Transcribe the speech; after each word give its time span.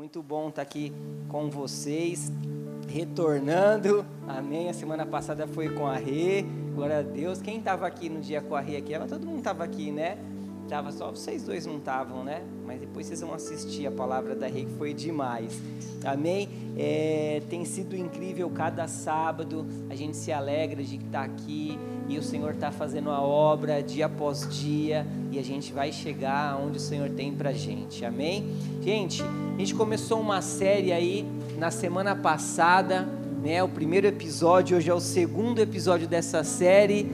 Muito 0.00 0.22
bom 0.22 0.48
estar 0.48 0.62
aqui 0.62 0.94
com 1.28 1.50
vocês, 1.50 2.32
retornando. 2.88 4.02
Amém. 4.26 4.70
A 4.70 4.72
semana 4.72 5.04
passada 5.04 5.46
foi 5.46 5.68
com 5.68 5.86
a 5.86 5.94
Rê. 5.94 6.42
Glória 6.74 7.00
a 7.00 7.02
Deus. 7.02 7.42
Quem 7.42 7.58
estava 7.58 7.86
aqui 7.86 8.08
no 8.08 8.18
dia 8.18 8.40
com 8.40 8.56
a 8.56 8.60
Rê 8.62 8.78
aqui? 8.78 8.98
Todo 9.06 9.26
mundo 9.26 9.40
estava 9.40 9.62
aqui, 9.62 9.92
né? 9.92 10.16
Tava 10.70 10.92
só 10.92 11.10
vocês 11.10 11.42
dois 11.42 11.66
não 11.66 11.78
estavam, 11.78 12.22
né? 12.22 12.42
Mas 12.64 12.78
depois 12.78 13.04
vocês 13.04 13.20
vão 13.20 13.34
assistir 13.34 13.88
a 13.88 13.90
palavra 13.90 14.36
da 14.36 14.46
Rei 14.46 14.66
que 14.66 14.72
foi 14.74 14.94
demais. 14.94 15.60
Amém? 16.04 16.48
É, 16.78 17.42
tem 17.50 17.64
sido 17.64 17.96
incrível 17.96 18.48
cada 18.50 18.86
sábado. 18.86 19.66
A 19.90 19.96
gente 19.96 20.16
se 20.16 20.30
alegra 20.30 20.80
de 20.80 20.94
estar 20.94 21.24
aqui 21.24 21.76
e 22.08 22.16
o 22.16 22.22
Senhor 22.22 22.52
está 22.52 22.70
fazendo 22.70 23.10
a 23.10 23.20
obra 23.20 23.82
dia 23.82 24.06
após 24.06 24.48
dia 24.48 25.04
e 25.32 25.40
a 25.40 25.42
gente 25.42 25.72
vai 25.72 25.90
chegar 25.90 26.56
onde 26.64 26.76
o 26.76 26.80
Senhor 26.80 27.10
tem 27.10 27.34
para 27.34 27.50
gente. 27.50 28.04
Amém? 28.04 28.54
Gente, 28.80 29.24
a 29.24 29.58
gente 29.58 29.74
começou 29.74 30.20
uma 30.20 30.40
série 30.40 30.92
aí 30.92 31.26
na 31.58 31.72
semana 31.72 32.14
passada, 32.14 33.08
né? 33.42 33.60
O 33.60 33.68
primeiro 33.68 34.06
episódio, 34.06 34.76
hoje 34.76 34.88
é 34.88 34.94
o 34.94 35.00
segundo 35.00 35.58
episódio 35.58 36.06
dessa 36.06 36.44
série 36.44 37.10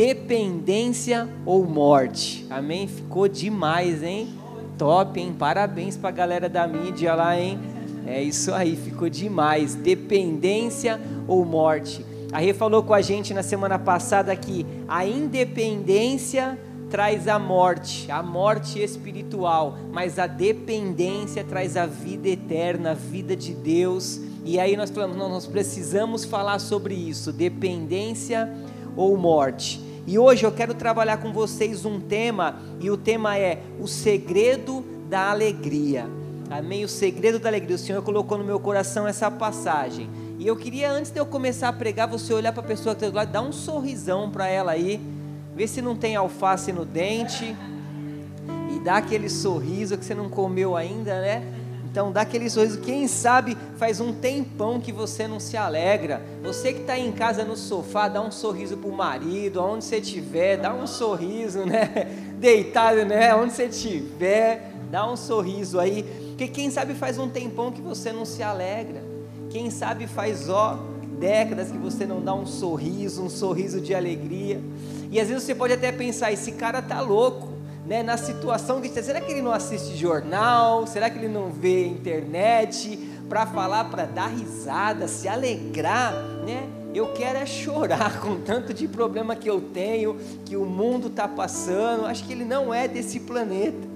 dependência 0.00 1.28
ou 1.44 1.66
morte. 1.66 2.46
Amém? 2.48 2.88
Ficou 2.88 3.28
demais, 3.28 4.02
hein? 4.02 4.30
Top, 4.78 5.20
hein? 5.20 5.36
Parabéns 5.38 5.94
para 5.94 6.08
a 6.08 6.12
galera 6.12 6.48
da 6.48 6.66
mídia 6.66 7.14
lá, 7.14 7.38
hein? 7.38 7.58
É 8.06 8.22
isso 8.22 8.54
aí, 8.54 8.76
ficou 8.76 9.10
demais. 9.10 9.74
Dependência 9.74 10.98
ou 11.28 11.44
morte. 11.44 12.02
A 12.32 12.38
Rê 12.38 12.54
falou 12.54 12.82
com 12.82 12.94
a 12.94 13.02
gente 13.02 13.34
na 13.34 13.42
semana 13.42 13.78
passada 13.78 14.34
que 14.34 14.64
a 14.88 15.04
independência 15.04 16.58
traz 16.88 17.28
a 17.28 17.38
morte, 17.38 18.10
a 18.10 18.22
morte 18.22 18.82
espiritual, 18.82 19.76
mas 19.92 20.18
a 20.18 20.26
dependência 20.26 21.44
traz 21.44 21.76
a 21.76 21.84
vida 21.84 22.30
eterna, 22.30 22.92
a 22.92 22.94
vida 22.94 23.36
de 23.36 23.52
Deus. 23.52 24.18
E 24.46 24.58
aí 24.58 24.78
nós 24.78 24.88
falamos, 24.88 25.18
nós 25.18 25.46
precisamos 25.46 26.24
falar 26.24 26.58
sobre 26.58 26.94
isso, 26.94 27.30
dependência 27.30 28.50
ou 28.96 29.14
morte. 29.18 29.89
E 30.06 30.18
hoje 30.18 30.44
eu 30.44 30.52
quero 30.52 30.74
trabalhar 30.74 31.18
com 31.18 31.32
vocês 31.32 31.84
um 31.84 32.00
tema, 32.00 32.56
e 32.80 32.90
o 32.90 32.96
tema 32.96 33.36
é 33.36 33.62
o 33.78 33.86
segredo 33.86 34.84
da 35.08 35.30
alegria. 35.30 36.06
Amém? 36.50 36.84
O 36.84 36.88
segredo 36.88 37.38
da 37.38 37.48
alegria. 37.48 37.76
O 37.76 37.78
Senhor 37.78 38.02
colocou 38.02 38.36
no 38.36 38.44
meu 38.44 38.58
coração 38.58 39.06
essa 39.06 39.30
passagem. 39.30 40.10
E 40.38 40.46
eu 40.46 40.56
queria, 40.56 40.90
antes 40.90 41.10
de 41.10 41.20
eu 41.20 41.26
começar 41.26 41.68
a 41.68 41.72
pregar, 41.72 42.08
você 42.08 42.32
olhar 42.32 42.52
para 42.52 42.62
a 42.62 42.66
pessoa 42.66 42.94
que 42.94 43.04
está 43.04 43.10
do 43.10 43.16
lado, 43.16 43.30
dar 43.30 43.42
um 43.42 43.52
sorrisão 43.52 44.30
para 44.30 44.48
ela 44.48 44.72
aí, 44.72 45.00
ver 45.54 45.68
se 45.68 45.80
não 45.80 45.94
tem 45.94 46.16
alface 46.16 46.72
no 46.72 46.84
dente, 46.84 47.54
e 48.74 48.80
dá 48.80 48.96
aquele 48.96 49.28
sorriso 49.28 49.98
que 49.98 50.04
você 50.04 50.14
não 50.14 50.28
comeu 50.28 50.74
ainda, 50.76 51.20
né? 51.20 51.59
Então 51.90 52.12
dá 52.12 52.20
aquele 52.20 52.48
sorriso. 52.48 52.80
Quem 52.80 53.08
sabe 53.08 53.56
faz 53.76 54.00
um 54.00 54.12
tempão 54.12 54.80
que 54.80 54.92
você 54.92 55.26
não 55.26 55.40
se 55.40 55.56
alegra. 55.56 56.22
Você 56.42 56.72
que 56.72 56.82
está 56.82 56.96
em 56.96 57.10
casa 57.10 57.44
no 57.44 57.56
sofá, 57.56 58.08
dá 58.08 58.22
um 58.22 58.30
sorriso 58.30 58.76
para 58.76 58.88
o 58.88 58.92
marido, 58.92 59.60
aonde 59.60 59.84
você 59.84 59.96
estiver, 59.96 60.56
dá 60.56 60.72
um 60.72 60.86
sorriso, 60.86 61.66
né? 61.66 62.08
Deitado, 62.38 63.04
né? 63.04 63.34
Onde 63.34 63.52
você 63.52 63.64
estiver, 63.64 64.72
dá 64.90 65.10
um 65.10 65.16
sorriso 65.16 65.80
aí. 65.80 66.04
Porque 66.28 66.46
quem 66.46 66.70
sabe 66.70 66.94
faz 66.94 67.18
um 67.18 67.28
tempão 67.28 67.72
que 67.72 67.82
você 67.82 68.12
não 68.12 68.24
se 68.24 68.42
alegra. 68.42 69.02
Quem 69.50 69.68
sabe 69.68 70.06
faz 70.06 70.48
ó 70.48 70.78
décadas 71.18 71.70
que 71.70 71.76
você 71.76 72.06
não 72.06 72.22
dá 72.22 72.32
um 72.32 72.46
sorriso, 72.46 73.22
um 73.22 73.28
sorriso 73.28 73.80
de 73.80 73.94
alegria. 73.94 74.60
E 75.10 75.20
às 75.20 75.28
vezes 75.28 75.42
você 75.42 75.54
pode 75.54 75.72
até 75.72 75.90
pensar, 75.90 76.32
esse 76.32 76.52
cara 76.52 76.80
tá 76.80 77.00
louco 77.00 77.49
né, 77.90 78.04
na 78.04 78.16
situação 78.16 78.80
que 78.80 78.88
será 78.88 79.20
que 79.20 79.32
ele 79.32 79.42
não 79.42 79.50
assiste 79.50 79.96
jornal? 79.96 80.86
Será 80.86 81.10
que 81.10 81.18
ele 81.18 81.26
não 81.26 81.50
vê 81.50 81.88
internet 81.88 82.96
para 83.28 83.44
falar, 83.46 83.86
para 83.86 84.04
dar 84.04 84.28
risada, 84.28 85.08
se 85.08 85.26
alegrar, 85.26 86.12
né? 86.46 86.68
Eu 86.94 87.12
quero 87.12 87.38
é 87.38 87.46
chorar 87.46 88.20
com 88.22 88.40
tanto 88.40 88.72
de 88.72 88.86
problema 88.86 89.34
que 89.34 89.50
eu 89.50 89.60
tenho, 89.60 90.16
que 90.44 90.56
o 90.56 90.64
mundo 90.64 91.08
está 91.08 91.26
passando. 91.26 92.06
Acho 92.06 92.24
que 92.24 92.32
ele 92.32 92.44
não 92.44 92.72
é 92.72 92.86
desse 92.86 93.18
planeta. 93.18 93.88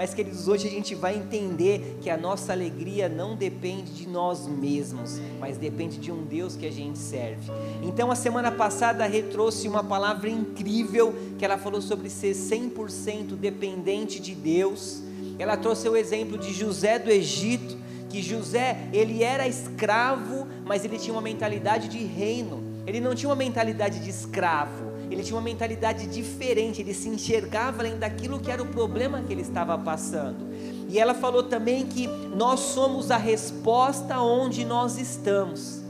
Mas, 0.00 0.14
queridos, 0.14 0.48
hoje 0.48 0.66
a 0.66 0.70
gente 0.70 0.94
vai 0.94 1.14
entender 1.14 1.98
que 2.00 2.08
a 2.08 2.16
nossa 2.16 2.54
alegria 2.54 3.06
não 3.06 3.36
depende 3.36 3.92
de 3.92 4.08
nós 4.08 4.48
mesmos, 4.48 5.20
mas 5.38 5.58
depende 5.58 5.98
de 5.98 6.10
um 6.10 6.24
Deus 6.24 6.56
que 6.56 6.64
a 6.64 6.72
gente 6.72 6.98
serve. 6.98 7.52
Então, 7.82 8.10
a 8.10 8.14
semana 8.14 8.50
passada, 8.50 9.04
a 9.04 9.22
trouxe 9.30 9.68
uma 9.68 9.84
palavra 9.84 10.30
incrível, 10.30 11.14
que 11.38 11.44
ela 11.44 11.58
falou 11.58 11.82
sobre 11.82 12.08
ser 12.08 12.34
100% 12.34 13.36
dependente 13.36 14.20
de 14.20 14.34
Deus. 14.34 15.02
Ela 15.38 15.54
trouxe 15.58 15.86
o 15.86 15.94
exemplo 15.94 16.38
de 16.38 16.50
José 16.50 16.98
do 16.98 17.10
Egito, 17.10 17.76
que 18.08 18.22
José, 18.22 18.88
ele 18.94 19.22
era 19.22 19.46
escravo, 19.46 20.48
mas 20.64 20.82
ele 20.82 20.96
tinha 20.96 21.12
uma 21.12 21.20
mentalidade 21.20 21.88
de 21.88 21.98
reino. 21.98 22.64
Ele 22.86 23.00
não 23.00 23.14
tinha 23.14 23.28
uma 23.28 23.36
mentalidade 23.36 24.00
de 24.00 24.08
escravo 24.08 24.89
ele 25.10 25.22
tinha 25.22 25.36
uma 25.36 25.42
mentalidade 25.42 26.06
diferente, 26.06 26.80
ele 26.80 26.94
se 26.94 27.08
enxergava 27.08 27.80
além 27.80 27.98
daquilo 27.98 28.38
que 28.38 28.50
era 28.50 28.62
o 28.62 28.66
problema 28.66 29.20
que 29.22 29.32
ele 29.32 29.42
estava 29.42 29.76
passando. 29.76 30.48
E 30.88 30.98
ela 30.98 31.14
falou 31.14 31.42
também 31.42 31.86
que 31.86 32.06
nós 32.06 32.60
somos 32.60 33.10
a 33.10 33.16
resposta 33.16 34.20
onde 34.20 34.64
nós 34.64 34.98
estamos. 34.98 35.80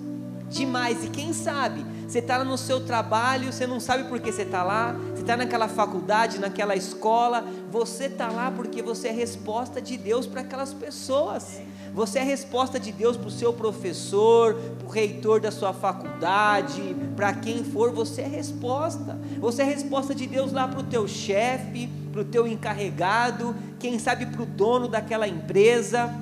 Demais, 0.49 1.05
e 1.05 1.09
quem 1.09 1.33
sabe, 1.33 1.85
você 2.09 2.19
está 2.19 2.43
no 2.43 2.59
seu 2.59 2.85
trabalho, 2.85 3.53
você 3.53 3.69
não 3.69 3.79
sabe 3.79 4.05
por 4.09 4.19
que 4.19 4.33
você 4.33 4.43
está 4.43 4.65
lá, 4.65 4.93
você 4.93 5.21
está 5.21 5.37
naquela 5.37 5.69
faculdade, 5.69 6.41
naquela 6.41 6.75
escola, 6.75 7.45
você 7.71 8.07
está 8.07 8.29
lá 8.29 8.51
porque 8.51 8.83
você 8.83 9.09
é 9.09 9.13
resposta 9.13 9.81
de 9.81 9.97
Deus 9.97 10.27
para 10.27 10.41
aquelas 10.41 10.75
pessoas. 10.75 11.61
Você 11.93 12.21
é 12.21 12.23
resposta 12.23 12.79
de 12.79 12.93
Deus 12.93 13.17
para 13.17 13.29
o 13.29 13.31
seu 13.31 13.53
professor, 13.53 14.55
para 14.55 14.87
o 14.87 14.91
reitor 14.91 15.41
da 15.41 15.51
sua 15.51 15.73
faculdade, 15.73 16.97
para 17.17 17.33
quem 17.33 17.65
for, 17.65 17.93
você 17.93 18.23
é 18.23 18.29
resposta. 18.29 19.19
Você 19.41 19.63
é 19.63 19.65
resposta 19.65 20.15
de 20.15 20.27
Deus 20.27 20.53
lá 20.53 20.69
para 20.69 20.81
o 20.81 20.85
teu 20.85 21.09
chefe, 21.09 21.89
para 22.13 22.23
o 22.23 22.25
teu 22.25 22.47
encarregado, 22.47 23.55
quem 23.79 23.99
sabe 23.99 24.27
para 24.27 24.43
o 24.43 24.47
dono 24.47 24.89
daquela 24.89 25.27
empresa, 25.27 26.13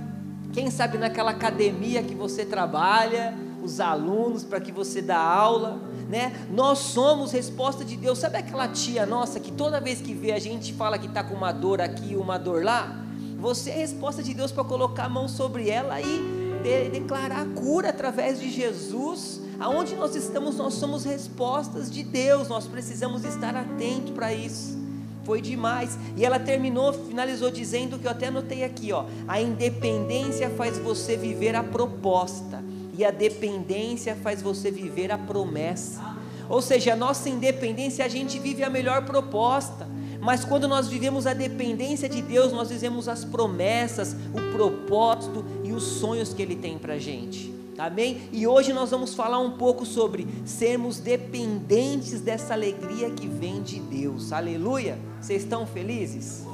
quem 0.52 0.70
sabe 0.70 0.96
naquela 0.96 1.32
academia 1.32 2.02
que 2.02 2.14
você 2.14 2.44
trabalha, 2.44 3.34
os 3.62 3.80
alunos 3.80 4.44
para 4.44 4.60
que 4.60 4.72
você 4.72 5.02
dá 5.02 5.18
aula. 5.18 5.78
Né? 6.08 6.32
Nós 6.50 6.78
somos 6.78 7.32
resposta 7.32 7.84
de 7.84 7.96
Deus. 7.96 8.18
Sabe 8.18 8.38
aquela 8.38 8.66
tia 8.68 9.04
nossa 9.04 9.38
que 9.38 9.52
toda 9.52 9.78
vez 9.80 10.00
que 10.00 10.14
vê 10.14 10.32
a 10.32 10.38
gente 10.38 10.72
fala 10.72 10.98
que 10.98 11.06
está 11.06 11.22
com 11.22 11.34
uma 11.34 11.52
dor 11.52 11.80
aqui, 11.82 12.16
uma 12.16 12.38
dor 12.38 12.64
lá? 12.64 13.04
Você 13.38 13.70
é 13.70 13.76
resposta 13.76 14.22
de 14.22 14.34
Deus 14.34 14.50
para 14.50 14.64
colocar 14.64 15.04
a 15.04 15.08
mão 15.08 15.28
sobre 15.28 15.70
ela 15.70 16.00
e 16.00 16.58
de, 16.62 16.90
declarar 16.90 17.42
a 17.42 17.44
cura 17.44 17.90
através 17.90 18.40
de 18.40 18.50
Jesus. 18.50 19.40
Aonde 19.60 19.94
nós 19.94 20.16
estamos, 20.16 20.56
nós 20.56 20.74
somos 20.74 21.04
respostas 21.04 21.88
de 21.90 22.02
Deus. 22.02 22.48
Nós 22.48 22.66
precisamos 22.66 23.24
estar 23.24 23.54
atentos 23.54 24.10
para 24.10 24.34
isso. 24.34 24.76
Foi 25.24 25.40
demais. 25.40 25.96
E 26.16 26.24
ela 26.24 26.40
terminou, 26.40 26.92
finalizou 26.92 27.50
dizendo 27.50 27.96
que 27.98 28.06
eu 28.06 28.10
até 28.10 28.26
anotei 28.26 28.64
aqui, 28.64 28.92
ó. 28.92 29.04
A 29.28 29.40
independência 29.40 30.50
faz 30.50 30.76
você 30.78 31.16
viver 31.16 31.54
a 31.54 31.62
proposta 31.62 32.64
e 32.96 33.04
a 33.04 33.12
dependência 33.12 34.16
faz 34.16 34.42
você 34.42 34.70
viver 34.70 35.12
a 35.12 35.18
promessa. 35.18 36.16
Ou 36.48 36.60
seja, 36.60 36.94
a 36.94 36.96
nossa 36.96 37.28
independência 37.28 38.04
a 38.04 38.08
gente 38.08 38.38
vive 38.40 38.64
a 38.64 38.70
melhor 38.70 39.04
proposta. 39.04 39.86
Mas 40.28 40.44
quando 40.44 40.68
nós 40.68 40.88
vivemos 40.88 41.26
a 41.26 41.32
dependência 41.32 42.06
de 42.06 42.20
Deus, 42.20 42.52
nós 42.52 42.68
vivemos 42.68 43.08
as 43.08 43.24
promessas, 43.24 44.14
o 44.34 44.52
propósito 44.52 45.42
e 45.64 45.72
os 45.72 45.82
sonhos 45.82 46.34
que 46.34 46.42
Ele 46.42 46.54
tem 46.54 46.76
para 46.76 46.92
a 46.92 46.98
gente. 46.98 47.50
Amém? 47.78 48.28
E 48.30 48.46
hoje 48.46 48.74
nós 48.74 48.90
vamos 48.90 49.14
falar 49.14 49.38
um 49.38 49.52
pouco 49.52 49.86
sobre 49.86 50.28
sermos 50.44 50.98
dependentes 50.98 52.20
dessa 52.20 52.52
alegria 52.52 53.08
que 53.08 53.26
vem 53.26 53.62
de 53.62 53.80
Deus. 53.80 54.30
Aleluia! 54.30 54.98
Vocês 55.18 55.44
estão 55.44 55.66
felizes? 55.66 56.44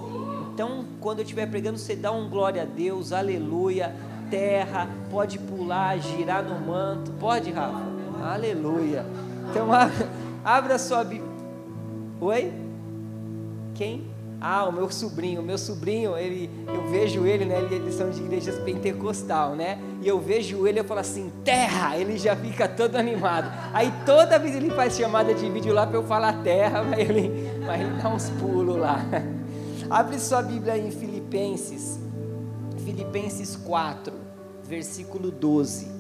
Então, 0.55 0.85
quando 1.01 1.19
eu 1.19 1.25
estiver 1.25 1.51
pregando, 1.51 1.77
você 1.77 1.97
dá 1.97 2.13
um 2.13 2.29
glória 2.31 2.63
a 2.63 2.67
Deus, 2.67 3.11
aleluia. 3.11 3.93
Terra, 4.31 4.89
pode 5.11 5.37
pular, 5.37 5.99
girar 5.99 6.45
no 6.45 6.65
manto. 6.65 7.11
Pode, 7.19 7.51
Rafa? 7.51 7.83
Aleluia. 8.23 9.05
Então, 9.51 9.67
abra 10.45 10.79
sua 10.79 11.03
Bíblia. 11.03 11.35
Oi? 12.21 12.64
Quem? 13.75 14.15
Ah, 14.41 14.67
o 14.67 14.73
meu 14.73 14.91
sobrinho. 14.91 15.41
O 15.41 15.45
meu 15.45 15.57
sobrinho, 15.57 16.17
ele, 16.17 16.51
eu 16.69 16.87
vejo 16.89 17.27
ele, 17.27 17.45
né? 17.45 17.67
Eles 17.71 17.95
são 17.95 18.11
de 18.11 18.21
igrejas 18.23 18.59
pentecostal, 18.59 19.55
né? 19.55 19.79
E 20.03 20.09
eu 20.09 20.21
vejo 20.21 20.67
ele, 20.67 20.81
eu 20.81 20.85
falo 20.85 21.01
assim, 21.01 21.33
terra! 21.43 21.97
Ele 21.97 22.19
já 22.19 22.37
fica 22.37 22.69
todo 22.69 22.97
animado. 22.97 23.51
Aí 23.73 23.93
toda 24.05 24.39
vez 24.39 24.55
ele 24.55 24.71
faz 24.71 24.97
chamada 24.97 25.33
de 25.33 25.49
vídeo 25.49 25.73
lá 25.73 25.87
para 25.87 25.97
eu 25.97 26.05
falar 26.05 26.43
terra, 26.43 26.83
mas 26.83 26.99
ele, 26.99 27.31
mas 27.67 27.81
ele 27.81 28.03
dá 28.03 28.09
uns 28.09 28.29
pulos 28.31 28.77
lá. 28.77 29.01
Abre 29.89 30.19
sua 30.19 30.43
Bíblia 30.43 30.77
em 30.77 30.91
Filipenses, 30.91 31.99
Filipenses 32.85 33.57
4, 33.57 34.13
versículo 34.63 35.31
12. 35.31 35.94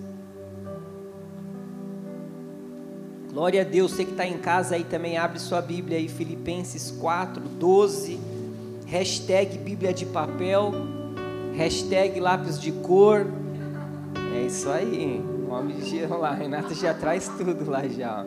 Glória 3.34 3.60
a 3.60 3.64
Deus, 3.64 3.90
você 3.90 4.04
que 4.06 4.12
está 4.12 4.26
em 4.26 4.38
casa 4.38 4.76
aí 4.76 4.84
também, 4.84 5.19
abre 5.19 5.38
sua 5.38 5.60
Bíblia 5.60 5.98
aí, 5.98 6.08
Filipenses 6.08 6.90
4, 6.92 7.42
12, 7.42 8.19
hashtag 8.86 9.58
Bíblia 9.58 9.92
de 9.92 10.06
papel, 10.06 10.72
Hashtag 11.56 12.19
lápis 12.19 12.60
de 12.60 12.72
cor. 12.72 13.26
É 14.34 14.42
isso 14.42 14.69
aí. 14.69 15.22
Nome 15.48 15.75
de 15.75 15.88
Jesus 15.88 16.20
lá. 16.20 16.34
Renata 16.34 16.75
já 16.75 16.92
traz 16.92 17.28
tudo 17.28 17.70
lá 17.70 17.86
já. 17.86 18.26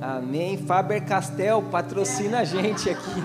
Amém. 0.00 0.56
Faber 0.56 1.04
Castel 1.04 1.62
patrocina 1.70 2.40
a 2.40 2.44
gente 2.44 2.88
aqui. 2.88 3.22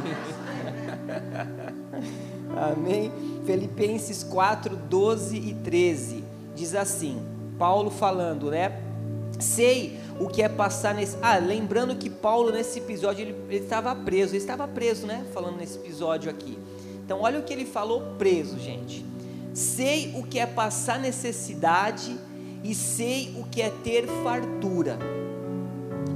Amém. 2.75 3.09
Filipenses 3.45 4.21
4, 4.21 4.75
12 4.75 5.37
e 5.37 5.53
13. 5.53 6.23
Diz 6.53 6.75
assim: 6.75 7.21
Paulo 7.57 7.89
falando, 7.89 8.51
né? 8.51 8.81
Sei 9.39 9.97
o 10.19 10.27
que 10.27 10.41
é 10.41 10.49
passar 10.49 10.93
nesse. 10.93 11.17
Ah, 11.21 11.37
lembrando 11.37 11.95
que 11.95 12.09
Paulo 12.09 12.51
nesse 12.51 12.79
episódio 12.79 13.23
ele, 13.23 13.35
ele 13.49 13.63
estava 13.63 13.93
preso, 13.95 14.31
ele 14.31 14.37
estava 14.37 14.67
preso, 14.67 15.05
né? 15.05 15.25
Falando 15.33 15.57
nesse 15.57 15.77
episódio 15.77 16.29
aqui. 16.29 16.57
Então, 17.03 17.21
olha 17.21 17.39
o 17.39 17.43
que 17.43 17.53
ele 17.53 17.65
falou 17.65 18.01
preso, 18.17 18.57
gente. 18.57 19.05
Sei 19.53 20.13
o 20.15 20.23
que 20.23 20.39
é 20.39 20.45
passar 20.45 20.99
necessidade 20.99 22.17
e 22.63 22.73
sei 22.73 23.35
o 23.37 23.43
que 23.43 23.61
é 23.61 23.69
ter 23.69 24.07
fartura. 24.23 24.97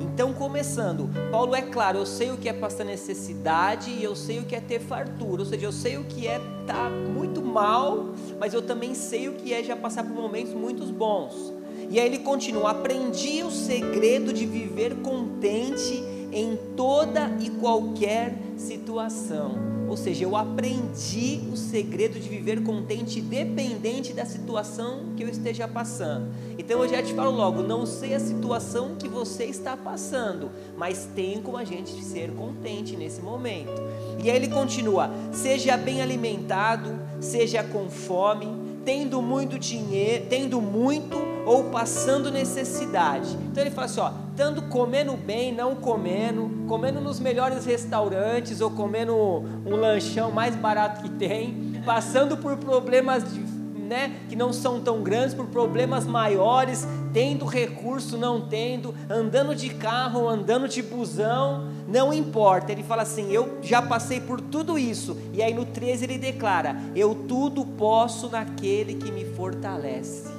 Então, 0.02 0.34
começando, 0.34 1.10
Paulo 1.32 1.56
é 1.56 1.62
claro, 1.62 2.00
eu 2.00 2.06
sei 2.06 2.32
o 2.32 2.38
que 2.38 2.50
é 2.50 2.54
passar 2.54 2.84
necessidade 2.84 3.90
e 3.90 4.04
eu 4.04 4.16
sei 4.16 4.40
o 4.40 4.44
que 4.44 4.56
é 4.56 4.60
ter 4.60 4.80
fartura, 4.80 5.44
ou 5.44 5.46
seja, 5.46 5.66
eu 5.66 5.72
sei 5.72 5.98
o 5.98 6.04
que 6.04 6.28
é 6.28 6.36
estar 6.36 6.74
tá 6.74 6.90
muito 6.90 7.42
mal, 7.42 8.10
mas 8.38 8.54
eu 8.54 8.62
também 8.62 8.94
sei 8.94 9.30
o 9.30 9.34
que 9.36 9.54
é 9.54 9.64
já 9.64 9.78
passar 9.78 10.04
por 10.04 10.14
momentos 10.14 10.54
muito 10.54 10.84
bons. 10.88 11.54
E 11.90 12.00
aí 12.00 12.06
ele 12.06 12.20
continua: 12.20 12.72
aprendi 12.72 13.44
o 13.44 13.52
segredo 13.52 14.32
de 14.32 14.46
viver 14.46 14.96
contente 14.98 16.04
em 16.32 16.58
toda 16.76 17.36
e 17.40 17.50
qualquer 17.50 18.38
situação. 18.56 19.70
Ou 19.90 19.98
seja, 19.98 20.24
eu 20.24 20.36
aprendi 20.36 21.42
o 21.52 21.58
segredo 21.58 22.20
de 22.20 22.30
viver 22.30 22.62
contente, 22.62 23.20
dependente 23.20 24.14
da 24.14 24.24
situação 24.24 25.06
que 25.18 25.24
eu 25.24 25.28
esteja 25.28 25.68
passando. 25.68 26.28
Então 26.60 26.84
eu 26.84 26.88
já 26.88 27.02
te 27.02 27.12
falo 27.16 27.32
logo: 27.32 27.64
não 27.64 27.88
sei 27.88 28.14
a 28.14 28.20
situação 28.20 28.96
que 28.96 29.08
você 29.08 29.46
está 29.46 29.76
passando, 29.76 30.52
mas 30.78 31.10
tem 31.16 31.42
como 31.42 31.58
a 31.58 31.64
gente 31.64 32.04
ser 32.04 32.30
contente 32.34 32.96
nesse 32.96 33.20
momento. 33.20 33.82
E 34.24 34.30
aí 34.30 34.36
ele 34.36 34.50
continua: 34.50 35.10
seja 35.32 35.76
bem 35.76 36.04
alimentado, 36.04 37.00
seja 37.20 37.64
com 37.64 37.90
fome, 37.90 38.69
tendo 38.90 39.22
muito 39.22 39.60
dinheiro, 39.60 40.26
tendo 40.28 40.60
muito 40.60 41.16
ou 41.46 41.66
passando 41.66 42.32
necessidade. 42.32 43.38
Então 43.52 43.62
ele 43.62 43.70
fala 43.70 43.86
assim: 43.86 44.00
ó, 44.00 44.12
estando 44.32 44.64
comendo 44.64 45.16
bem, 45.16 45.54
não 45.54 45.76
comendo, 45.76 46.50
comendo 46.68 47.00
nos 47.00 47.20
melhores 47.20 47.66
restaurantes 47.66 48.62
ou 48.62 48.72
comendo 48.72 49.14
um 49.16 49.76
lanchão 49.76 50.32
mais 50.32 50.56
barato 50.56 51.04
que 51.04 51.10
tem, 51.10 51.80
passando 51.86 52.36
por 52.36 52.58
problemas 52.58 53.32
de, 53.32 53.44
né, 53.90 54.22
que 54.30 54.36
não 54.36 54.54
são 54.54 54.80
tão 54.80 55.02
grandes, 55.02 55.34
por 55.34 55.48
problemas 55.48 56.06
maiores, 56.06 56.88
tendo 57.12 57.44
recurso, 57.44 58.20
não 58.20 58.40
tendo, 58.40 58.94
andando 59.10 59.56
de 59.56 59.70
carro, 59.70 60.30
andando 60.30 60.68
de 60.68 60.84
busão, 60.84 61.72
não 61.88 62.14
importa. 62.14 62.72
Ele 62.72 62.84
fala 62.84 63.02
assim: 63.02 63.32
Eu 63.32 63.58
já 63.64 63.82
passei 63.82 64.22
por 64.22 64.40
tudo 64.40 64.78
isso. 64.78 65.18
E 65.34 65.42
aí 65.42 65.56
no 65.56 65.66
13 65.66 66.06
ele 66.06 66.18
declara: 66.20 66.80
Eu 66.96 67.16
tudo 67.28 67.66
posso 67.66 68.30
naquele 68.30 68.94
que 68.94 69.12
me 69.12 69.26
fortalece. 69.26 70.30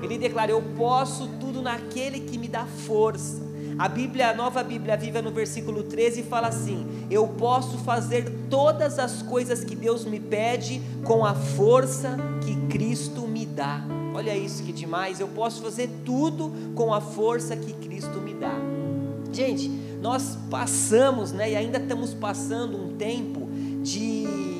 Ele 0.00 0.16
declara: 0.16 0.52
Eu 0.52 0.62
posso 0.76 1.26
tudo 1.40 1.60
naquele 1.60 2.20
que 2.20 2.38
me 2.38 2.46
dá 2.46 2.64
força. 2.64 3.47
A 3.78 3.86
Bíblia, 3.86 4.30
a 4.30 4.34
nova 4.34 4.64
Bíblia 4.64 4.96
Viva, 4.96 5.22
no 5.22 5.30
versículo 5.30 5.84
13, 5.84 6.24
fala 6.24 6.48
assim: 6.48 6.84
Eu 7.08 7.28
posso 7.28 7.78
fazer 7.78 8.28
todas 8.50 8.98
as 8.98 9.22
coisas 9.22 9.62
que 9.62 9.76
Deus 9.76 10.04
me 10.04 10.18
pede 10.18 10.82
com 11.04 11.24
a 11.24 11.32
força 11.32 12.16
que 12.44 12.56
Cristo 12.66 13.20
me 13.28 13.46
dá. 13.46 13.84
Olha 14.12 14.36
isso 14.36 14.64
que 14.64 14.72
demais, 14.72 15.20
eu 15.20 15.28
posso 15.28 15.62
fazer 15.62 15.88
tudo 16.04 16.52
com 16.74 16.92
a 16.92 17.00
força 17.00 17.54
que 17.54 17.72
Cristo 17.74 18.18
me 18.20 18.34
dá. 18.34 18.56
Gente, 19.32 19.68
nós 20.02 20.36
passamos, 20.50 21.30
né, 21.30 21.52
e 21.52 21.54
ainda 21.56 21.78
estamos 21.78 22.12
passando 22.12 22.76
um 22.76 22.96
tempo 22.96 23.48
de 23.82 24.57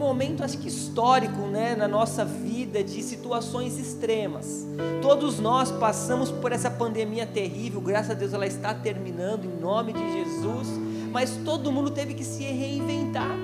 momento 0.00 0.42
acho 0.42 0.56
que 0.56 0.66
histórico, 0.66 1.42
né, 1.42 1.76
na 1.76 1.86
nossa 1.86 2.24
vida 2.24 2.82
de 2.82 3.02
situações 3.02 3.78
extremas. 3.78 4.66
Todos 5.02 5.38
nós 5.38 5.70
passamos 5.70 6.30
por 6.30 6.50
essa 6.52 6.70
pandemia 6.70 7.26
terrível, 7.26 7.82
graças 7.82 8.12
a 8.12 8.14
Deus 8.14 8.32
ela 8.32 8.46
está 8.46 8.72
terminando 8.72 9.44
em 9.44 9.60
nome 9.60 9.92
de 9.92 10.12
Jesus, 10.12 10.68
mas 11.12 11.36
todo 11.44 11.70
mundo 11.70 11.90
teve 11.90 12.14
que 12.14 12.24
se 12.24 12.42
reinventar. 12.44 13.36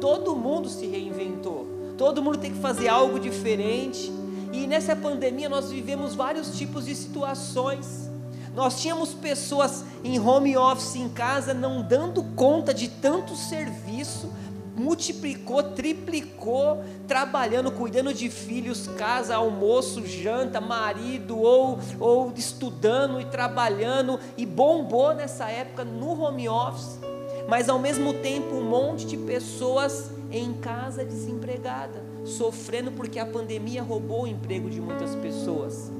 Todo 0.00 0.34
mundo 0.34 0.68
se 0.68 0.86
reinventou. 0.86 1.66
Todo 1.96 2.22
mundo 2.22 2.38
tem 2.38 2.52
que 2.52 2.58
fazer 2.58 2.88
algo 2.88 3.20
diferente. 3.20 4.10
E 4.52 4.66
nessa 4.66 4.96
pandemia 4.96 5.48
nós 5.48 5.70
vivemos 5.70 6.14
vários 6.16 6.58
tipos 6.58 6.86
de 6.86 6.94
situações. 6.94 8.10
Nós 8.54 8.80
tínhamos 8.80 9.14
pessoas 9.14 9.84
em 10.02 10.18
home 10.18 10.56
office 10.56 10.96
em 10.96 11.08
casa 11.08 11.54
não 11.54 11.82
dando 11.82 12.24
conta 12.34 12.74
de 12.74 12.88
tanto 12.88 13.36
serviço, 13.36 14.32
multiplicou, 14.76 15.62
triplicou, 15.62 16.82
trabalhando, 17.06 17.70
cuidando 17.70 18.14
de 18.14 18.30
filhos, 18.30 18.86
casa, 18.86 19.36
almoço, 19.36 20.06
janta, 20.06 20.60
marido, 20.60 21.38
ou, 21.38 21.78
ou 21.98 22.32
estudando 22.36 23.20
e 23.20 23.24
trabalhando, 23.24 24.18
e 24.36 24.46
bombou 24.46 25.14
nessa 25.14 25.48
época 25.50 25.84
no 25.84 26.20
home 26.20 26.48
office, 26.48 26.98
mas 27.48 27.68
ao 27.68 27.78
mesmo 27.78 28.14
tempo 28.14 28.54
um 28.54 28.64
monte 28.64 29.06
de 29.06 29.16
pessoas 29.16 30.10
em 30.30 30.54
casa 30.54 31.04
desempregada, 31.04 32.02
sofrendo 32.24 32.92
porque 32.92 33.18
a 33.18 33.26
pandemia 33.26 33.82
roubou 33.82 34.22
o 34.22 34.26
emprego 34.26 34.70
de 34.70 34.80
muitas 34.80 35.14
pessoas. 35.16 35.90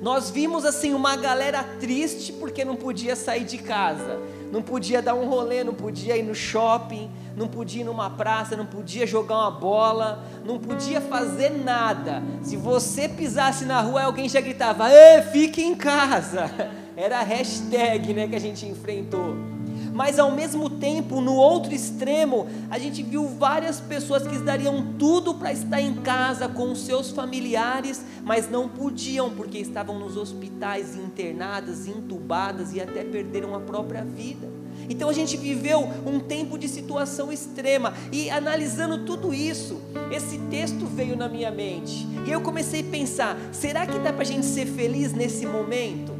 Nós 0.00 0.30
vimos 0.30 0.64
assim 0.64 0.92
uma 0.92 1.16
galera 1.16 1.62
triste 1.80 2.32
porque 2.32 2.64
não 2.64 2.76
podia 2.76 3.16
sair 3.16 3.44
de 3.44 3.58
casa, 3.58 4.20
não 4.52 4.62
podia 4.62 5.02
dar 5.02 5.14
um 5.14 5.28
rolê, 5.28 5.64
não 5.64 5.74
podia 5.74 6.16
ir 6.16 6.22
no 6.22 6.34
shopping, 6.34 7.10
não 7.36 7.48
podia 7.48 7.82
ir 7.82 7.84
numa 7.84 8.10
praça, 8.10 8.56
não 8.56 8.66
podia 8.66 9.06
jogar 9.06 9.38
uma 9.38 9.50
bola, 9.50 10.24
não 10.44 10.58
podia 10.58 11.00
fazer 11.00 11.50
nada. 11.50 12.22
Se 12.42 12.56
você 12.56 13.08
pisasse 13.08 13.64
na 13.64 13.80
rua, 13.80 14.02
alguém 14.02 14.28
já 14.28 14.40
gritava: 14.40 14.90
"Ei, 14.90 15.22
fique 15.22 15.62
em 15.62 15.74
casa". 15.74 16.50
Era 16.96 17.20
a 17.20 17.22
hashtag, 17.22 18.14
né, 18.14 18.26
que 18.26 18.36
a 18.36 18.40
gente 18.40 18.64
enfrentou 18.64 19.55
mas 19.96 20.18
ao 20.18 20.30
mesmo 20.30 20.68
tempo, 20.68 21.22
no 21.22 21.34
outro 21.34 21.74
extremo, 21.74 22.46
a 22.68 22.78
gente 22.78 23.02
viu 23.02 23.26
várias 23.26 23.80
pessoas 23.80 24.26
que 24.26 24.36
dariam 24.36 24.94
tudo 24.98 25.32
para 25.32 25.50
estar 25.50 25.80
em 25.80 25.94
casa 25.94 26.46
com 26.46 26.74
seus 26.74 27.10
familiares, 27.10 28.04
mas 28.22 28.50
não 28.50 28.68
podiam 28.68 29.30
porque 29.30 29.56
estavam 29.56 29.98
nos 29.98 30.18
hospitais 30.18 30.94
internadas, 30.94 31.86
entubadas 31.86 32.74
e 32.74 32.80
até 32.80 33.04
perderam 33.04 33.54
a 33.54 33.60
própria 33.60 34.04
vida. 34.04 34.50
Então 34.86 35.08
a 35.08 35.14
gente 35.14 35.34
viveu 35.34 35.88
um 36.04 36.20
tempo 36.20 36.58
de 36.58 36.68
situação 36.68 37.32
extrema 37.32 37.94
e 38.12 38.28
analisando 38.28 39.06
tudo 39.06 39.32
isso, 39.32 39.80
esse 40.12 40.36
texto 40.50 40.84
veio 40.84 41.16
na 41.16 41.26
minha 41.26 41.50
mente 41.50 42.06
e 42.26 42.30
eu 42.30 42.42
comecei 42.42 42.82
a 42.82 42.90
pensar: 42.90 43.38
será 43.50 43.86
que 43.86 43.98
dá 44.00 44.12
para 44.12 44.22
a 44.22 44.26
gente 44.26 44.44
ser 44.44 44.66
feliz 44.66 45.14
nesse 45.14 45.46
momento? 45.46 46.15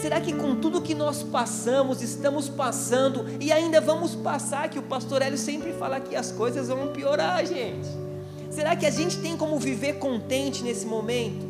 Será 0.00 0.20
que 0.20 0.32
com 0.32 0.56
tudo 0.56 0.80
que 0.80 0.94
nós 0.94 1.22
passamos, 1.22 2.02
estamos 2.02 2.48
passando 2.48 3.26
e 3.40 3.52
ainda 3.52 3.80
vamos 3.80 4.14
passar, 4.14 4.68
que 4.68 4.78
o 4.78 4.82
pastor 4.82 5.22
Hélio 5.22 5.38
sempre 5.38 5.72
fala 5.72 6.00
que 6.00 6.16
as 6.16 6.30
coisas 6.32 6.68
vão 6.68 6.88
piorar, 6.88 7.44
gente? 7.46 7.88
Será 8.50 8.74
que 8.74 8.86
a 8.86 8.90
gente 8.90 9.18
tem 9.18 9.36
como 9.36 9.58
viver 9.58 9.94
contente 9.94 10.62
nesse 10.62 10.86
momento? 10.86 11.48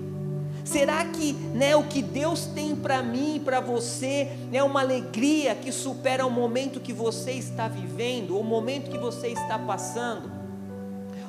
Será 0.64 1.04
que 1.04 1.32
né, 1.32 1.74
o 1.74 1.84
que 1.84 2.02
Deus 2.02 2.46
tem 2.46 2.76
para 2.76 3.02
mim 3.02 3.36
e 3.36 3.40
para 3.40 3.60
você 3.60 4.28
é 4.52 4.62
uma 4.62 4.80
alegria 4.80 5.54
que 5.54 5.72
supera 5.72 6.26
o 6.26 6.30
momento 6.30 6.78
que 6.80 6.92
você 6.92 7.32
está 7.32 7.66
vivendo, 7.66 8.38
o 8.38 8.44
momento 8.44 8.90
que 8.90 8.98
você 8.98 9.28
está 9.28 9.58
passando? 9.58 10.30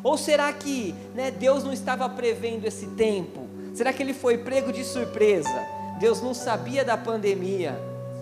Ou 0.04 0.18
será 0.18 0.52
que 0.52 0.94
né, 1.16 1.32
Deus 1.32 1.64
não 1.64 1.72
estava 1.72 2.10
prevendo 2.10 2.66
esse 2.66 2.88
tempo? 2.88 3.48
Será 3.74 3.94
que 3.94 4.04
ele 4.04 4.14
foi 4.14 4.38
prego 4.38 4.74
de 4.74 4.84
surpresa? 4.84 5.81
Deus 6.02 6.20
não 6.20 6.34
sabia 6.34 6.84
da 6.84 6.98
pandemia. 6.98 7.80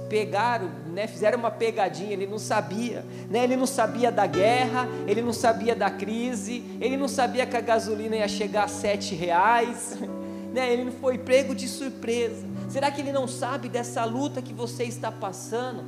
Pegaram, 0.09 0.69
né, 0.87 1.07
fizeram 1.07 1.39
uma 1.39 1.49
pegadinha, 1.49 2.11
ele 2.11 2.27
não 2.27 2.37
sabia, 2.37 3.05
né, 3.29 3.43
ele 3.43 3.55
não 3.55 3.67
sabia 3.67 4.11
da 4.11 4.25
guerra, 4.25 4.87
ele 5.07 5.21
não 5.21 5.31
sabia 5.31 5.75
da 5.75 5.89
crise, 5.89 6.63
ele 6.81 6.97
não 6.97 7.07
sabia 7.07 7.45
que 7.45 7.55
a 7.55 7.61
gasolina 7.61 8.17
ia 8.17 8.27
chegar 8.27 8.65
a 8.65 8.67
sete 8.67 9.15
reais, 9.15 9.97
né, 10.51 10.73
ele 10.73 10.91
foi 10.91 11.17
pego 11.17 11.55
de 11.55 11.67
surpresa. 11.67 12.45
Será 12.67 12.91
que 12.91 12.99
ele 12.99 13.13
não 13.13 13.27
sabe 13.27 13.69
dessa 13.69 14.03
luta 14.03 14.41
que 14.41 14.53
você 14.53 14.83
está 14.83 15.11
passando? 15.11 15.83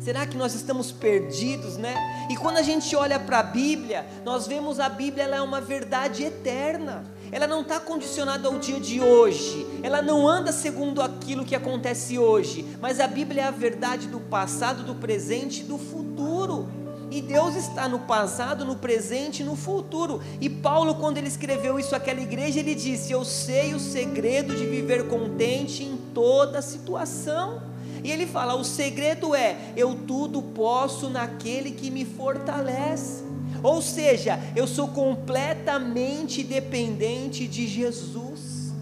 Será 0.00 0.26
que 0.26 0.36
nós 0.36 0.54
estamos 0.54 0.92
perdidos, 0.92 1.78
né? 1.78 1.94
E 2.28 2.36
quando 2.36 2.58
a 2.58 2.62
gente 2.62 2.94
olha 2.94 3.18
para 3.18 3.38
a 3.38 3.42
Bíblia, 3.42 4.04
nós 4.24 4.46
vemos 4.46 4.78
a 4.78 4.88
Bíblia 4.88 5.24
ela 5.24 5.36
é 5.36 5.40
uma 5.40 5.62
verdade 5.62 6.24
eterna 6.24 7.13
ela 7.34 7.48
não 7.48 7.62
está 7.62 7.80
condicionada 7.80 8.46
ao 8.46 8.60
dia 8.60 8.78
de 8.78 9.00
hoje, 9.00 9.66
ela 9.82 10.00
não 10.00 10.28
anda 10.28 10.52
segundo 10.52 11.02
aquilo 11.02 11.44
que 11.44 11.56
acontece 11.56 12.16
hoje, 12.16 12.64
mas 12.80 13.00
a 13.00 13.08
Bíblia 13.08 13.42
é 13.42 13.44
a 13.46 13.50
verdade 13.50 14.06
do 14.06 14.20
passado, 14.20 14.84
do 14.84 14.94
presente 14.94 15.62
e 15.62 15.64
do 15.64 15.76
futuro. 15.76 16.68
E 17.10 17.20
Deus 17.20 17.56
está 17.56 17.88
no 17.88 17.98
passado, 17.98 18.64
no 18.64 18.76
presente 18.76 19.42
e 19.42 19.44
no 19.44 19.56
futuro. 19.56 20.22
E 20.40 20.48
Paulo, 20.48 20.94
quando 20.94 21.18
ele 21.18 21.26
escreveu 21.26 21.76
isso 21.76 21.96
àquela 21.96 22.20
igreja, 22.20 22.60
ele 22.60 22.72
disse: 22.72 23.10
Eu 23.10 23.24
sei 23.24 23.74
o 23.74 23.80
segredo 23.80 24.54
de 24.54 24.64
viver 24.64 25.08
contente 25.08 25.82
em 25.82 25.96
toda 26.14 26.62
situação. 26.62 27.60
E 28.04 28.12
ele 28.12 28.28
fala: 28.28 28.54
O 28.54 28.62
segredo 28.62 29.34
é: 29.34 29.56
Eu 29.76 29.96
tudo 30.06 30.40
posso 30.40 31.10
naquele 31.10 31.72
que 31.72 31.90
me 31.90 32.04
fortalece. 32.04 33.23
Ou 33.64 33.80
seja, 33.80 34.38
eu 34.54 34.66
sou 34.66 34.88
completamente 34.88 36.44
dependente 36.44 37.48
de 37.48 37.66
Jesus. 37.66 38.74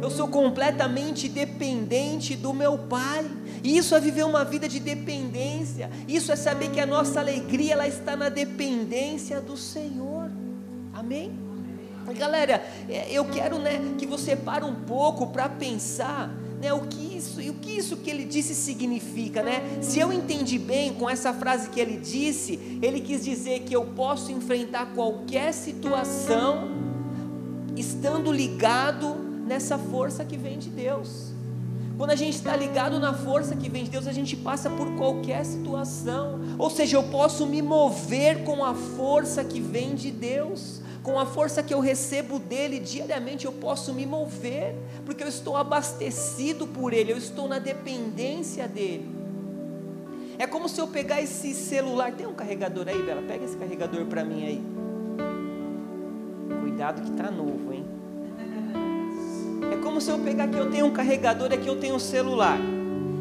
Eu 0.00 0.08
sou 0.08 0.28
completamente 0.28 1.28
dependente 1.28 2.36
do 2.36 2.54
meu 2.54 2.78
Pai. 2.78 3.28
E 3.64 3.76
isso 3.76 3.92
é 3.92 3.98
viver 3.98 4.24
uma 4.24 4.44
vida 4.44 4.68
de 4.68 4.78
dependência. 4.78 5.90
Isso 6.06 6.30
é 6.30 6.36
saber 6.36 6.70
que 6.70 6.78
a 6.78 6.86
nossa 6.86 7.18
alegria 7.18 7.72
ela 7.72 7.88
está 7.88 8.14
na 8.14 8.28
dependência 8.28 9.40
do 9.40 9.56
Senhor. 9.56 10.30
Amém? 10.92 11.32
Galera, 12.16 12.64
é, 12.88 13.10
eu 13.10 13.24
quero 13.24 13.58
né, 13.58 13.80
que 13.98 14.06
você 14.06 14.36
pare 14.36 14.64
um 14.64 14.76
pouco 14.76 15.26
para 15.26 15.48
pensar 15.48 16.30
né, 16.64 16.72
o 16.72 16.80
que 16.80 17.14
isso 17.14 17.42
e 17.42 17.50
o 17.50 17.54
que 17.54 17.70
isso 17.70 17.98
que 17.98 18.08
ele 18.10 18.24
disse 18.24 18.54
significa, 18.54 19.42
né? 19.42 19.62
Se 19.82 20.00
eu 20.00 20.10
entendi 20.10 20.58
bem 20.58 20.94
com 20.94 21.08
essa 21.08 21.34
frase 21.34 21.68
que 21.68 21.78
ele 21.78 21.98
disse, 21.98 22.78
ele 22.80 23.00
quis 23.00 23.22
dizer 23.22 23.60
que 23.60 23.76
eu 23.76 23.84
posso 23.84 24.32
enfrentar 24.32 24.86
qualquer 24.94 25.52
situação 25.52 26.70
estando 27.76 28.32
ligado 28.32 29.14
nessa 29.46 29.76
força 29.76 30.24
que 30.24 30.38
vem 30.38 30.58
de 30.58 30.70
Deus. 30.70 31.34
Quando 31.98 32.10
a 32.10 32.16
gente 32.16 32.34
está 32.34 32.56
ligado 32.56 32.98
na 32.98 33.12
força 33.12 33.54
que 33.54 33.68
vem 33.68 33.84
de 33.84 33.90
Deus, 33.90 34.06
a 34.06 34.12
gente 34.12 34.34
passa 34.34 34.70
por 34.70 34.96
qualquer 34.96 35.44
situação. 35.44 36.40
Ou 36.58 36.70
seja, 36.70 36.96
eu 36.96 37.04
posso 37.04 37.46
me 37.46 37.60
mover 37.60 38.42
com 38.42 38.64
a 38.64 38.74
força 38.74 39.44
que 39.44 39.60
vem 39.60 39.94
de 39.94 40.10
Deus. 40.10 40.80
Com 41.04 41.20
a 41.20 41.26
força 41.26 41.62
que 41.62 41.74
eu 41.74 41.80
recebo 41.80 42.38
dele 42.38 42.80
diariamente, 42.80 43.44
eu 43.44 43.52
posso 43.52 43.92
me 43.92 44.06
mover, 44.06 44.74
porque 45.04 45.22
eu 45.22 45.28
estou 45.28 45.54
abastecido 45.54 46.66
por 46.66 46.94
ele, 46.94 47.12
eu 47.12 47.18
estou 47.18 47.46
na 47.46 47.58
dependência 47.58 48.66
dele. 48.66 49.14
É 50.38 50.46
como 50.46 50.66
se 50.66 50.80
eu 50.80 50.86
pegar 50.86 51.20
esse 51.20 51.52
celular. 51.52 52.12
Tem 52.12 52.26
um 52.26 52.32
carregador 52.32 52.88
aí, 52.88 53.02
Bela? 53.02 53.20
Pega 53.20 53.44
esse 53.44 53.54
carregador 53.54 54.06
para 54.06 54.24
mim 54.24 54.46
aí. 54.46 54.62
Cuidado 56.62 57.02
que 57.02 57.10
está 57.10 57.30
novo, 57.30 57.70
hein? 57.70 57.84
É 59.70 59.76
como 59.76 60.00
se 60.00 60.10
eu 60.10 60.18
pegar 60.18 60.44
aqui, 60.44 60.56
eu 60.56 60.70
tenho 60.70 60.86
um 60.86 60.90
carregador 60.90 61.52
e 61.52 61.54
aqui 61.54 61.68
eu 61.68 61.78
tenho 61.78 61.96
um 61.96 62.00
celular. 62.00 62.58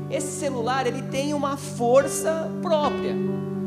Esse 0.10 0.40
celular, 0.40 0.88
ele 0.88 1.02
tem 1.02 1.34
uma 1.34 1.58
força 1.58 2.50
própria. 2.62 3.13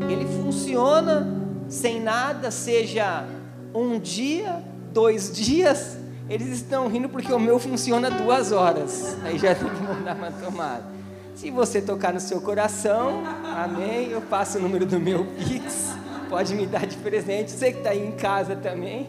Ele 0.09 0.25
funciona 0.43 1.37
sem 1.69 2.01
nada, 2.01 2.51
seja 2.51 3.36
um 3.83 3.99
dia, 3.99 4.62
dois 4.92 5.30
dias. 5.37 5.99
Eles 6.28 6.49
estão 6.49 6.88
rindo 6.88 7.09
porque 7.09 7.33
o 7.33 7.38
meu 7.38 7.59
funciona 7.59 8.11
duas 8.11 8.50
horas. 8.50 9.16
Aí 9.23 9.38
já 9.38 9.54
tem 9.54 9.68
que 9.68 9.80
mudar 9.80 10.16
uma 10.16 10.33
tomada. 10.33 10.85
Se 11.37 11.50
você 11.50 11.80
tocar 11.80 12.12
no 12.12 12.18
seu 12.18 12.40
coração, 12.40 13.23
amém. 13.45 14.11
Eu 14.11 14.23
passo 14.23 14.59
o 14.59 14.61
número 14.61 14.85
do 14.85 14.99
meu 14.99 15.25
Pix. 15.37 15.95
Pode 16.28 16.54
me 16.54 16.66
dar 16.66 16.87
de 16.87 16.97
presente. 16.97 17.52
Você 17.52 17.73
que 17.73 17.78
está 17.78 17.90
aí 17.90 18.04
em 18.04 18.12
casa 18.12 18.56
também. 18.56 19.09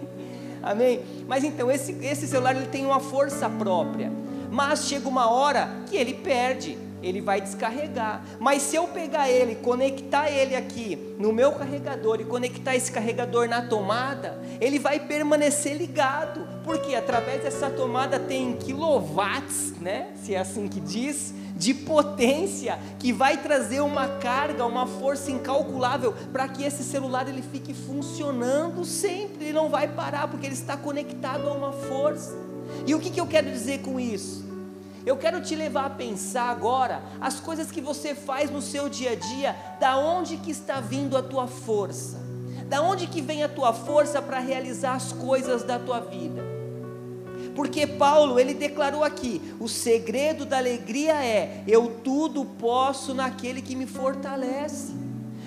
Amém? 0.62 1.02
Mas 1.28 1.44
então, 1.44 1.72
esse, 1.72 1.94
esse 2.04 2.28
celular 2.28 2.56
ele 2.56 2.68
tem 2.68 2.86
uma 2.86 3.00
força 3.00 3.50
própria. 3.50 4.12
Mas 4.52 4.86
chega 4.88 5.08
uma 5.08 5.32
hora 5.32 5.70
que 5.88 5.96
ele 5.96 6.14
perde, 6.14 6.78
ele 7.02 7.22
vai 7.22 7.42
descarregar. 7.42 8.24
Mas 8.40 8.62
se 8.64 8.76
eu 8.76 8.88
pegar 8.88 9.30
ele, 9.30 9.56
conectar 9.56 10.30
ele 10.30 10.56
aqui 10.56 11.16
no 11.20 11.32
meu 11.32 11.52
carregador 11.54 12.20
e 12.20 12.26
conectar 12.26 12.76
esse 12.76 12.92
carregador 12.92 13.48
na 13.48 13.62
tomada, 13.62 14.40
ele 14.60 14.80
vai 14.80 15.00
permanecer 15.00 15.76
ligado, 15.76 16.48
porque 16.64 16.96
através 16.96 17.44
dessa 17.44 17.70
tomada 17.70 18.20
tem 18.20 18.56
quilowatts, 18.58 19.74
né? 19.80 20.14
Se 20.24 20.34
é 20.34 20.40
assim 20.40 20.68
que 20.68 20.80
diz, 20.80 21.34
de 21.56 21.74
potência 21.74 22.80
que 23.00 23.12
vai 23.12 23.38
trazer 23.38 23.82
uma 23.82 24.08
carga, 24.20 24.66
uma 24.66 24.86
força 24.86 25.32
incalculável 25.32 26.14
para 26.32 26.48
que 26.48 26.64
esse 26.64 26.84
celular 26.84 27.28
ele 27.28 27.42
fique 27.42 27.74
funcionando 27.74 28.86
sempre, 28.86 29.46
ele 29.46 29.54
não 29.54 29.70
vai 29.70 29.88
parar 29.88 30.28
porque 30.28 30.46
ele 30.46 30.54
está 30.54 30.78
conectado 30.78 31.50
a 31.50 31.54
uma 31.54 31.72
força. 31.72 32.36
E 32.86 32.94
o 32.94 33.00
que, 33.00 33.10
que 33.10 33.20
eu 33.20 33.26
quero 33.26 33.50
dizer 33.50 33.80
com 33.80 34.00
isso? 34.00 34.47
Eu 35.08 35.16
quero 35.16 35.40
te 35.40 35.56
levar 35.56 35.86
a 35.86 35.90
pensar 35.90 36.50
agora 36.50 37.02
as 37.22 37.40
coisas 37.40 37.72
que 37.72 37.80
você 37.80 38.14
faz 38.14 38.52
no 38.52 38.62
seu 38.62 38.90
dia 38.90 39.14
a 39.14 39.16
dia, 39.16 39.56
da 39.80 39.98
onde 39.98 40.36
que 40.36 40.52
está 40.52 40.82
vindo 40.82 41.16
a 41.16 41.24
tua 41.24 41.48
força? 41.48 42.20
Da 42.66 42.82
onde 42.82 43.08
que 43.08 43.22
vem 43.22 43.42
a 43.42 43.48
tua 43.48 43.72
força 43.72 44.22
para 44.22 44.40
realizar 44.40 44.96
as 44.96 45.14
coisas 45.14 45.64
da 45.64 45.80
tua 45.80 46.02
vida? 46.02 46.44
Porque 47.56 47.88
Paulo, 47.88 48.38
ele 48.38 48.54
declarou 48.54 49.02
aqui: 49.02 49.42
o 49.62 49.70
segredo 49.70 50.46
da 50.46 50.58
alegria 50.58 51.24
é 51.24 51.64
eu 51.66 52.02
tudo 52.04 52.44
posso 52.44 53.14
naquele 53.14 53.62
que 53.62 53.78
me 53.78 53.88
fortalece. 53.88 54.92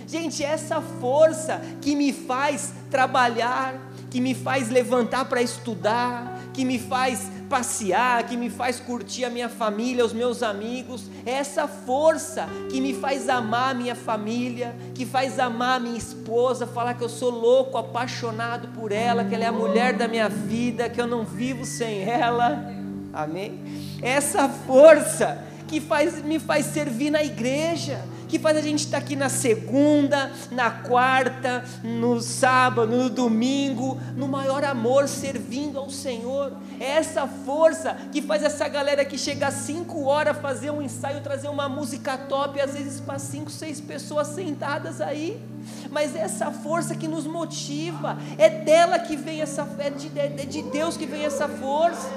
Gente, 0.07 0.43
essa 0.43 0.81
força 0.81 1.61
que 1.83 1.95
me 1.95 2.15
faz 2.15 2.73
trabalhar, 2.91 3.79
que 4.11 4.23
me 4.23 4.35
faz 4.35 4.71
levantar 4.71 5.27
para 5.27 5.43
estudar, 5.43 6.41
que 6.55 6.65
me 6.65 6.79
faz 6.79 7.29
passear, 7.51 8.23
que 8.23 8.37
me 8.37 8.49
faz 8.49 8.79
curtir 8.79 9.25
a 9.25 9.31
minha 9.31 9.49
família, 9.49 10.05
os 10.05 10.13
meus 10.13 10.41
amigos. 10.41 11.11
É 11.27 11.33
essa 11.33 11.67
força 11.67 12.49
que 12.71 12.81
me 12.81 12.95
faz 12.95 13.29
amar 13.29 13.73
a 13.73 13.75
minha 13.75 13.97
família, 13.97 14.75
que 14.95 15.05
faz 15.05 15.41
amar 15.41 15.79
a 15.79 15.81
minha 15.81 15.99
esposa, 15.99 16.67
falar 16.67 16.95
que 16.95 17.03
eu 17.03 17.09
sou 17.09 17.31
louco, 17.31 17.77
apaixonado 17.77 18.69
por 18.69 18.93
ela, 18.93 19.25
que 19.25 19.35
ela 19.35 19.45
é 19.45 19.49
a 19.49 19.53
mulher 19.53 19.95
da 19.95 20.07
minha 20.07 20.29
vida, 20.29 20.89
que 20.89 21.01
eu 21.01 21.09
não 21.09 21.25
vivo 21.25 21.65
sem 21.65 22.09
ela. 22.09 22.73
Amém? 23.13 23.59
É 24.01 24.11
essa 24.11 24.49
força 24.49 25.45
que 25.67 25.81
faz, 25.81 26.23
me 26.23 26.39
faz 26.39 26.67
servir 26.67 27.11
na 27.11 27.23
igreja, 27.23 28.01
que 28.31 28.39
faz 28.39 28.57
a 28.57 28.61
gente 28.61 28.85
estar 28.85 28.99
aqui 28.99 29.17
na 29.17 29.29
segunda, 29.29 30.31
na 30.51 30.71
quarta, 30.71 31.65
no 31.83 32.21
sábado, 32.21 32.97
no 32.97 33.11
domingo, 33.11 34.01
no 34.17 34.29
maior 34.29 34.65
amor, 34.65 35.09
servindo 35.09 35.79
ao 35.79 35.91
Senhor. 35.91 36.53
É 36.79 36.93
essa 36.93 37.27
força 37.27 37.97
que 38.13 38.23
faz 38.23 38.43
essa 38.43 38.69
galera 38.69 39.05
que 39.05 39.19
chega 39.19 39.49
às 39.49 39.55
5 39.55 40.05
horas 40.05 40.39
fazer 40.39 40.71
um 40.71 40.81
ensaio, 40.81 41.21
trazer 41.21 41.49
uma 41.49 41.69
música 41.69 42.17
top, 42.17 42.61
às 42.61 42.73
vezes 42.73 43.01
para 43.01 43.19
5, 43.19 43.51
6 43.51 43.81
pessoas 43.81 44.29
sentadas 44.29 45.01
aí. 45.01 45.43
Mas 45.91 46.15
é 46.15 46.21
essa 46.21 46.51
força 46.51 46.95
que 46.95 47.09
nos 47.09 47.27
motiva, 47.27 48.17
é 48.39 48.49
dela 48.49 48.99
que 48.99 49.17
vem 49.17 49.43
essa, 49.43 49.69
é 49.79 49.91
de, 49.91 50.11
é 50.19 50.29
de 50.29 50.63
Deus 50.63 50.97
que 50.97 51.05
vem 51.05 51.25
essa 51.25 51.49
força. 51.49 52.09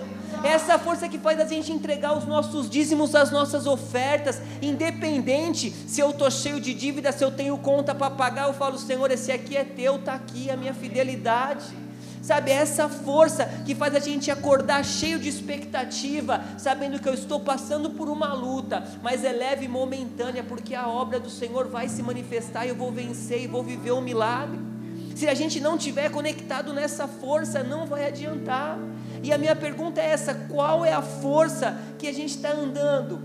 É 0.44 0.50
essa 0.50 0.78
força 0.80 1.08
que 1.08 1.18
faz 1.18 1.40
a 1.40 1.46
gente 1.46 1.72
entregar 1.72 2.18
os 2.18 2.26
nossos 2.26 2.70
dízimos, 2.70 3.16
as 3.16 3.32
nossas 3.32 3.68
ofertas, 3.68 4.42
independente 4.62 5.72
se 5.88 6.02
eu 6.02 6.12
estou 6.12 6.30
cheio 6.32 6.60
de 6.60 6.74
dívida, 6.74 7.12
se 7.12 7.24
eu 7.24 7.32
tenho 7.32 7.58
conta 7.58 7.94
para 7.94 8.10
pagar, 8.10 8.48
eu 8.48 8.54
falo, 8.54 8.78
Senhor, 8.78 9.10
esse 9.12 9.32
aqui 9.32 9.56
é 9.56 9.64
teu, 9.64 9.98
está 9.98 10.14
aqui 10.14 10.50
a 10.50 10.58
minha 10.58 10.74
fidelidade. 10.74 11.84
Sabe, 12.22 12.52
é 12.52 12.54
essa 12.54 12.88
força 12.88 13.46
que 13.66 13.76
faz 13.76 13.94
a 13.94 14.00
gente 14.00 14.32
acordar 14.32 14.86
cheio 14.86 15.20
de 15.20 15.28
expectativa, 15.28 16.42
sabendo 16.58 16.98
que 16.98 17.10
eu 17.10 17.14
estou 17.14 17.42
passando 17.42 17.90
por 17.90 18.08
uma 18.08 18.34
luta, 18.34 18.82
mas 19.04 19.26
é 19.26 19.34
leve 19.34 19.66
e 19.66 19.68
momentânea, 19.68 20.42
porque 20.42 20.74
a 20.74 20.88
obra 20.88 21.20
do 21.20 21.30
Senhor 21.30 21.68
vai 21.68 21.90
se 21.90 22.02
manifestar 22.02 22.66
e 22.66 22.70
eu 22.70 22.76
vou 22.76 22.94
vencer 22.94 23.44
e 23.44 23.48
vou 23.48 23.62
viver 23.62 23.92
um 23.92 24.00
milagre. 24.00 24.58
Se 25.18 25.28
a 25.28 25.34
gente 25.34 25.60
não 25.60 25.78
tiver 25.78 26.10
conectado 26.12 26.74
nessa 26.74 27.10
força, 27.10 27.62
não 27.62 27.86
vai 27.86 28.08
adiantar. 28.08 28.80
E 29.24 29.32
a 29.32 29.38
minha 29.38 29.56
pergunta 29.56 30.02
é 30.02 30.08
essa: 30.08 30.36
qual 30.36 30.84
é 30.84 30.92
a 30.92 31.02
força 31.02 31.80
que 31.98 32.08
a 32.08 32.14
gente 32.14 32.36
está 32.36 32.52
andando? 32.52 33.22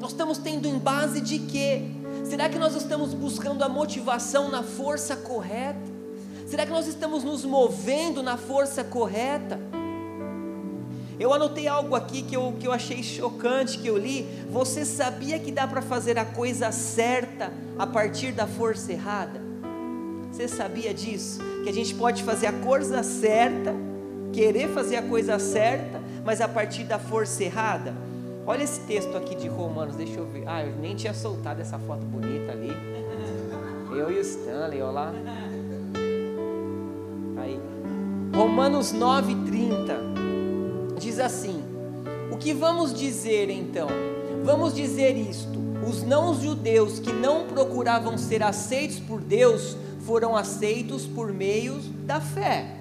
Nós 0.00 0.10
estamos 0.10 0.38
tendo 0.38 0.66
em 0.66 0.76
base 0.76 1.20
de 1.20 1.38
quê? 1.38 1.84
Será 2.24 2.48
que 2.48 2.58
nós 2.58 2.74
estamos 2.74 3.14
buscando 3.14 3.62
a 3.62 3.68
motivação 3.68 4.50
na 4.50 4.64
força 4.64 5.14
correta? 5.14 5.88
Será 6.46 6.66
que 6.66 6.72
nós 6.72 6.88
estamos 6.88 7.22
nos 7.22 7.44
movendo 7.44 8.22
na 8.22 8.36
força 8.36 8.82
correta? 8.82 9.58
Eu 11.18 11.32
anotei 11.32 11.68
algo 11.68 11.94
aqui 11.94 12.22
que 12.22 12.34
eu, 12.34 12.56
que 12.58 12.66
eu 12.66 12.72
achei 12.72 13.02
chocante, 13.02 13.78
que 13.78 13.86
eu 13.86 13.96
li. 13.96 14.26
Você 14.50 14.84
sabia 14.84 15.38
que 15.38 15.52
dá 15.52 15.68
para 15.68 15.82
fazer 15.82 16.18
a 16.18 16.24
coisa 16.24 16.72
certa 16.72 17.52
a 17.78 17.86
partir 17.86 18.32
da 18.32 18.46
força 18.46 18.90
errada? 18.90 19.40
Você 20.32 20.48
sabia 20.48 20.94
disso? 20.94 21.38
Que 21.62 21.68
a 21.68 21.72
gente 21.72 21.94
pode 21.94 22.22
fazer 22.22 22.46
a 22.46 22.52
coisa 22.52 23.02
certa 23.02 23.89
querer 24.32 24.68
fazer 24.68 24.96
a 24.96 25.02
coisa 25.02 25.38
certa, 25.38 26.00
mas 26.24 26.40
a 26.40 26.48
partir 26.48 26.84
da 26.84 26.98
força 26.98 27.44
errada. 27.44 27.94
Olha 28.46 28.62
esse 28.62 28.80
texto 28.80 29.16
aqui 29.16 29.34
de 29.34 29.48
Romanos, 29.48 29.96
deixa 29.96 30.18
eu 30.18 30.26
ver. 30.26 30.44
Ah, 30.46 30.64
eu 30.64 30.74
nem 30.76 30.96
tinha 30.96 31.14
soltado 31.14 31.60
essa 31.60 31.78
foto 31.78 32.04
bonita 32.04 32.52
ali. 32.52 32.70
Eu 33.92 34.10
e 34.10 34.18
o 34.18 34.20
Stanley, 34.20 34.80
olha 34.80 34.90
lá. 34.90 35.12
Aí. 37.42 37.60
Romanos 38.34 38.92
9:30 38.92 40.98
diz 40.98 41.18
assim: 41.18 41.62
O 42.30 42.36
que 42.36 42.52
vamos 42.52 42.94
dizer 42.94 43.50
então? 43.50 43.88
Vamos 44.44 44.74
dizer 44.74 45.16
isto: 45.16 45.58
os 45.86 46.02
não 46.02 46.34
judeus 46.34 46.98
que 46.98 47.12
não 47.12 47.46
procuravam 47.46 48.16
ser 48.16 48.42
aceitos 48.42 49.00
por 49.00 49.20
Deus 49.20 49.76
foram 50.00 50.36
aceitos 50.36 51.06
por 51.06 51.32
meio 51.32 51.78
da 52.04 52.20
fé. 52.20 52.79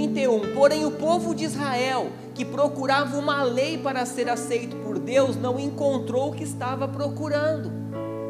31. 0.00 0.54
Porém, 0.54 0.86
o 0.86 0.92
povo 0.92 1.34
de 1.34 1.44
Israel, 1.44 2.10
que 2.34 2.44
procurava 2.44 3.18
uma 3.18 3.42
lei 3.42 3.76
para 3.76 4.06
ser 4.06 4.30
aceito 4.30 4.76
por 4.76 4.98
Deus, 4.98 5.36
não 5.36 5.60
encontrou 5.60 6.30
o 6.30 6.34
que 6.34 6.44
estava 6.44 6.88
procurando. 6.88 7.70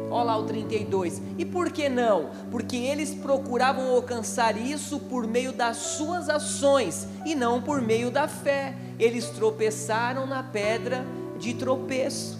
Olha 0.09 0.23
lá 0.23 0.37
o 0.37 0.43
32. 0.43 1.21
E 1.37 1.45
por 1.45 1.71
que 1.71 1.87
não? 1.87 2.31
Porque 2.49 2.75
eles 2.75 3.13
procuravam 3.13 3.89
alcançar 3.89 4.57
isso 4.57 4.99
por 4.99 5.25
meio 5.25 5.53
das 5.53 5.77
suas 5.77 6.27
ações 6.27 7.07
e 7.25 7.33
não 7.33 7.61
por 7.61 7.81
meio 7.81 8.11
da 8.11 8.27
fé. 8.27 8.75
Eles 8.99 9.29
tropeçaram 9.29 10.27
na 10.27 10.43
pedra 10.43 11.05
de 11.39 11.53
tropeço. 11.53 12.37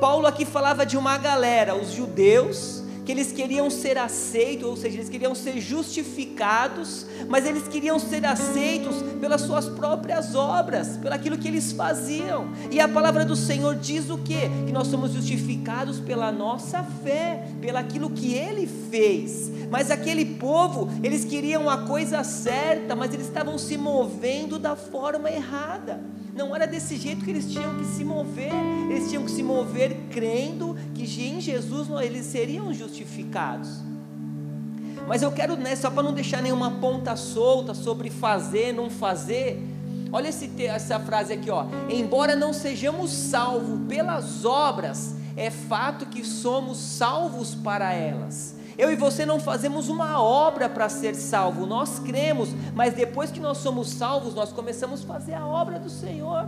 Paulo 0.00 0.26
aqui 0.26 0.46
falava 0.46 0.86
de 0.86 0.96
uma 0.96 1.18
galera, 1.18 1.76
os 1.76 1.92
judeus, 1.92 2.81
que 3.04 3.12
eles 3.12 3.32
queriam 3.32 3.68
ser 3.68 3.98
aceitos, 3.98 4.68
ou 4.68 4.76
seja, 4.76 4.96
eles 4.96 5.08
queriam 5.08 5.34
ser 5.34 5.60
justificados, 5.60 7.06
mas 7.28 7.44
eles 7.44 7.66
queriam 7.68 7.98
ser 7.98 8.24
aceitos 8.24 9.02
pelas 9.20 9.40
suas 9.40 9.68
próprias 9.68 10.34
obras, 10.34 10.96
pelo 10.96 11.14
aquilo 11.14 11.38
que 11.38 11.48
eles 11.48 11.72
faziam. 11.72 12.48
E 12.70 12.80
a 12.80 12.88
palavra 12.88 13.24
do 13.24 13.34
Senhor 13.34 13.74
diz 13.74 14.08
o 14.08 14.18
quê? 14.18 14.50
Que 14.66 14.72
nós 14.72 14.86
somos 14.86 15.12
justificados 15.12 15.98
pela 16.00 16.30
nossa 16.30 16.82
fé, 17.02 17.48
pelaquilo 17.60 18.10
que 18.10 18.34
ele 18.34 18.66
fez. 18.90 19.50
Mas 19.70 19.90
aquele 19.90 20.24
povo, 20.24 20.88
eles 21.02 21.24
queriam 21.24 21.68
a 21.68 21.86
coisa 21.86 22.22
certa, 22.22 22.94
mas 22.94 23.12
eles 23.12 23.26
estavam 23.26 23.58
se 23.58 23.76
movendo 23.76 24.58
da 24.58 24.76
forma 24.76 25.30
errada. 25.30 26.00
Não 26.34 26.54
era 26.56 26.66
desse 26.66 26.96
jeito 26.96 27.24
que 27.24 27.30
eles 27.30 27.50
tinham 27.50 27.76
que 27.78 27.84
se 27.84 28.04
mover. 28.04 28.52
Eles 28.90 29.08
tinham 29.10 29.24
que 29.24 29.30
se 29.30 29.42
mover 29.42 29.94
crendo 30.10 30.76
que 30.94 31.02
em 31.02 31.40
Jesus 31.40 31.88
eles 32.02 32.26
seriam 32.26 32.72
justificados. 32.72 33.80
Mas 35.06 35.22
eu 35.22 35.32
quero, 35.32 35.56
né, 35.56 35.76
só 35.76 35.90
para 35.90 36.02
não 36.02 36.12
deixar 36.12 36.40
nenhuma 36.40 36.70
ponta 36.70 37.16
solta 37.16 37.74
sobre 37.74 38.08
fazer, 38.08 38.72
não 38.72 38.88
fazer. 38.88 39.60
Olha 40.12 40.28
esse, 40.28 40.50
essa 40.64 40.98
frase 41.00 41.32
aqui, 41.32 41.50
ó. 41.50 41.66
Embora 41.88 42.36
não 42.36 42.52
sejamos 42.52 43.10
salvos 43.10 43.80
pelas 43.88 44.44
obras, 44.44 45.14
é 45.36 45.50
fato 45.50 46.06
que 46.06 46.24
somos 46.24 46.78
salvos 46.78 47.54
para 47.54 47.92
elas. 47.92 48.54
Eu 48.76 48.90
e 48.90 48.96
você 48.96 49.24
não 49.26 49.38
fazemos 49.38 49.88
uma 49.88 50.20
obra 50.20 50.68
para 50.68 50.88
ser 50.88 51.14
salvo, 51.14 51.66
nós 51.66 51.98
cremos, 51.98 52.50
mas 52.74 52.94
depois 52.94 53.30
que 53.30 53.40
nós 53.40 53.58
somos 53.58 53.90
salvos, 53.90 54.34
nós 54.34 54.52
começamos 54.52 55.02
a 55.02 55.06
fazer 55.06 55.34
a 55.34 55.46
obra 55.46 55.78
do 55.78 55.90
Senhor. 55.90 56.46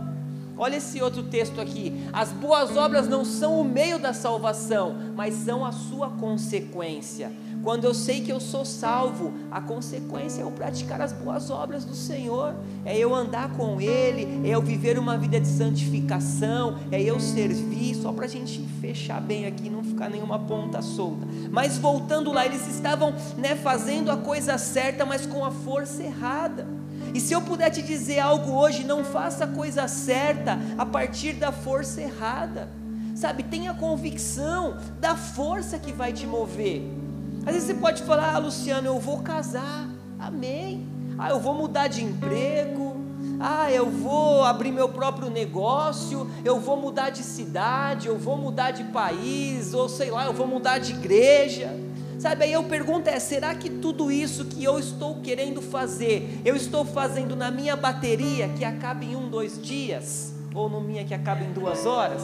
Olha 0.57 0.77
esse 0.77 1.01
outro 1.01 1.23
texto 1.23 1.59
aqui. 1.59 1.93
As 2.13 2.29
boas 2.29 2.77
obras 2.77 3.07
não 3.07 3.25
são 3.25 3.59
o 3.59 3.63
meio 3.63 3.99
da 3.99 4.13
salvação, 4.13 4.95
mas 5.15 5.33
são 5.33 5.65
a 5.65 5.71
sua 5.71 6.09
consequência. 6.11 7.31
Quando 7.65 7.85
eu 7.85 7.95
sei 7.95 8.21
que 8.21 8.31
eu 8.31 8.39
sou 8.39 8.63
salvo, 8.63 9.33
a 9.49 9.59
consequência 9.59 10.41
é 10.41 10.43
eu 10.43 10.51
praticar 10.51 11.01
as 11.01 11.11
boas 11.11 11.49
obras 11.49 11.83
do 11.83 11.95
Senhor, 11.95 12.53
é 12.85 12.95
eu 12.95 13.13
andar 13.15 13.53
com 13.53 13.81
Ele, 13.81 14.47
é 14.47 14.53
eu 14.53 14.61
viver 14.61 14.99
uma 14.99 15.17
vida 15.17 15.39
de 15.39 15.47
santificação, 15.47 16.77
é 16.91 17.01
eu 17.01 17.19
servir, 17.19 17.95
só 17.95 18.13
para 18.13 18.25
a 18.25 18.27
gente 18.27 18.63
fechar 18.79 19.19
bem 19.19 19.47
aqui, 19.47 19.67
não 19.67 19.83
ficar 19.83 20.11
nenhuma 20.11 20.37
ponta 20.37 20.79
solta. 20.83 21.25
Mas 21.49 21.79
voltando 21.79 22.31
lá, 22.31 22.45
eles 22.45 22.67
estavam 22.67 23.15
né, 23.35 23.55
fazendo 23.55 24.11
a 24.11 24.17
coisa 24.17 24.59
certa, 24.59 25.03
mas 25.03 25.25
com 25.25 25.43
a 25.43 25.49
força 25.49 26.03
errada. 26.03 26.67
E 27.15 27.19
se 27.19 27.33
eu 27.33 27.41
puder 27.41 27.71
te 27.71 27.81
dizer 27.81 28.19
algo 28.19 28.51
hoje, 28.51 28.83
não 28.83 29.03
faça 29.03 29.45
a 29.45 29.47
coisa 29.47 29.87
certa 29.87 30.59
a 30.77 30.85
partir 30.85 31.33
da 31.33 31.51
força 31.51 31.99
errada. 31.99 32.69
Sabe, 33.15 33.41
tenha 33.41 33.73
convicção 33.73 34.77
da 34.99 35.15
força 35.15 35.79
que 35.79 35.91
vai 35.91 36.13
te 36.13 36.27
mover. 36.27 37.04
Às 37.45 37.53
vezes 37.53 37.67
você 37.67 37.73
pode 37.75 38.01
falar, 38.03 38.33
ah, 38.33 38.37
Luciano, 38.39 38.87
eu 38.87 38.99
vou 38.99 39.19
casar, 39.19 39.87
amém. 40.17 40.87
Ah, 41.17 41.29
eu 41.29 41.39
vou 41.39 41.53
mudar 41.53 41.87
de 41.87 42.03
emprego, 42.03 42.97
ah, 43.39 43.71
eu 43.71 43.89
vou 43.89 44.43
abrir 44.43 44.71
meu 44.71 44.89
próprio 44.89 45.29
negócio, 45.29 46.29
eu 46.43 46.59
vou 46.59 46.75
mudar 46.75 47.11
de 47.11 47.21
cidade, 47.21 48.07
eu 48.07 48.17
vou 48.17 48.35
mudar 48.35 48.71
de 48.71 48.83
país, 48.85 49.73
ou 49.73 49.87
sei 49.87 50.09
lá, 50.09 50.25
eu 50.25 50.33
vou 50.33 50.47
mudar 50.47 50.79
de 50.79 50.93
igreja. 50.93 51.71
Sabe, 52.17 52.45
aí 52.45 52.53
eu 52.53 52.63
pergunto 52.63 53.09
é: 53.09 53.19
será 53.19 53.53
que 53.53 53.69
tudo 53.69 54.11
isso 54.11 54.45
que 54.45 54.63
eu 54.63 54.79
estou 54.79 55.21
querendo 55.21 55.61
fazer, 55.61 56.41
eu 56.43 56.55
estou 56.55 56.83
fazendo 56.83 57.35
na 57.35 57.51
minha 57.51 57.75
bateria 57.75 58.49
que 58.49 58.65
acaba 58.65 59.03
em 59.03 59.15
um, 59.15 59.29
dois 59.29 59.61
dias? 59.61 60.33
Ou 60.53 60.69
no 60.69 60.81
minha 60.81 61.03
que 61.03 61.13
acaba 61.13 61.43
em 61.43 61.51
duas 61.51 61.85
horas? 61.85 62.21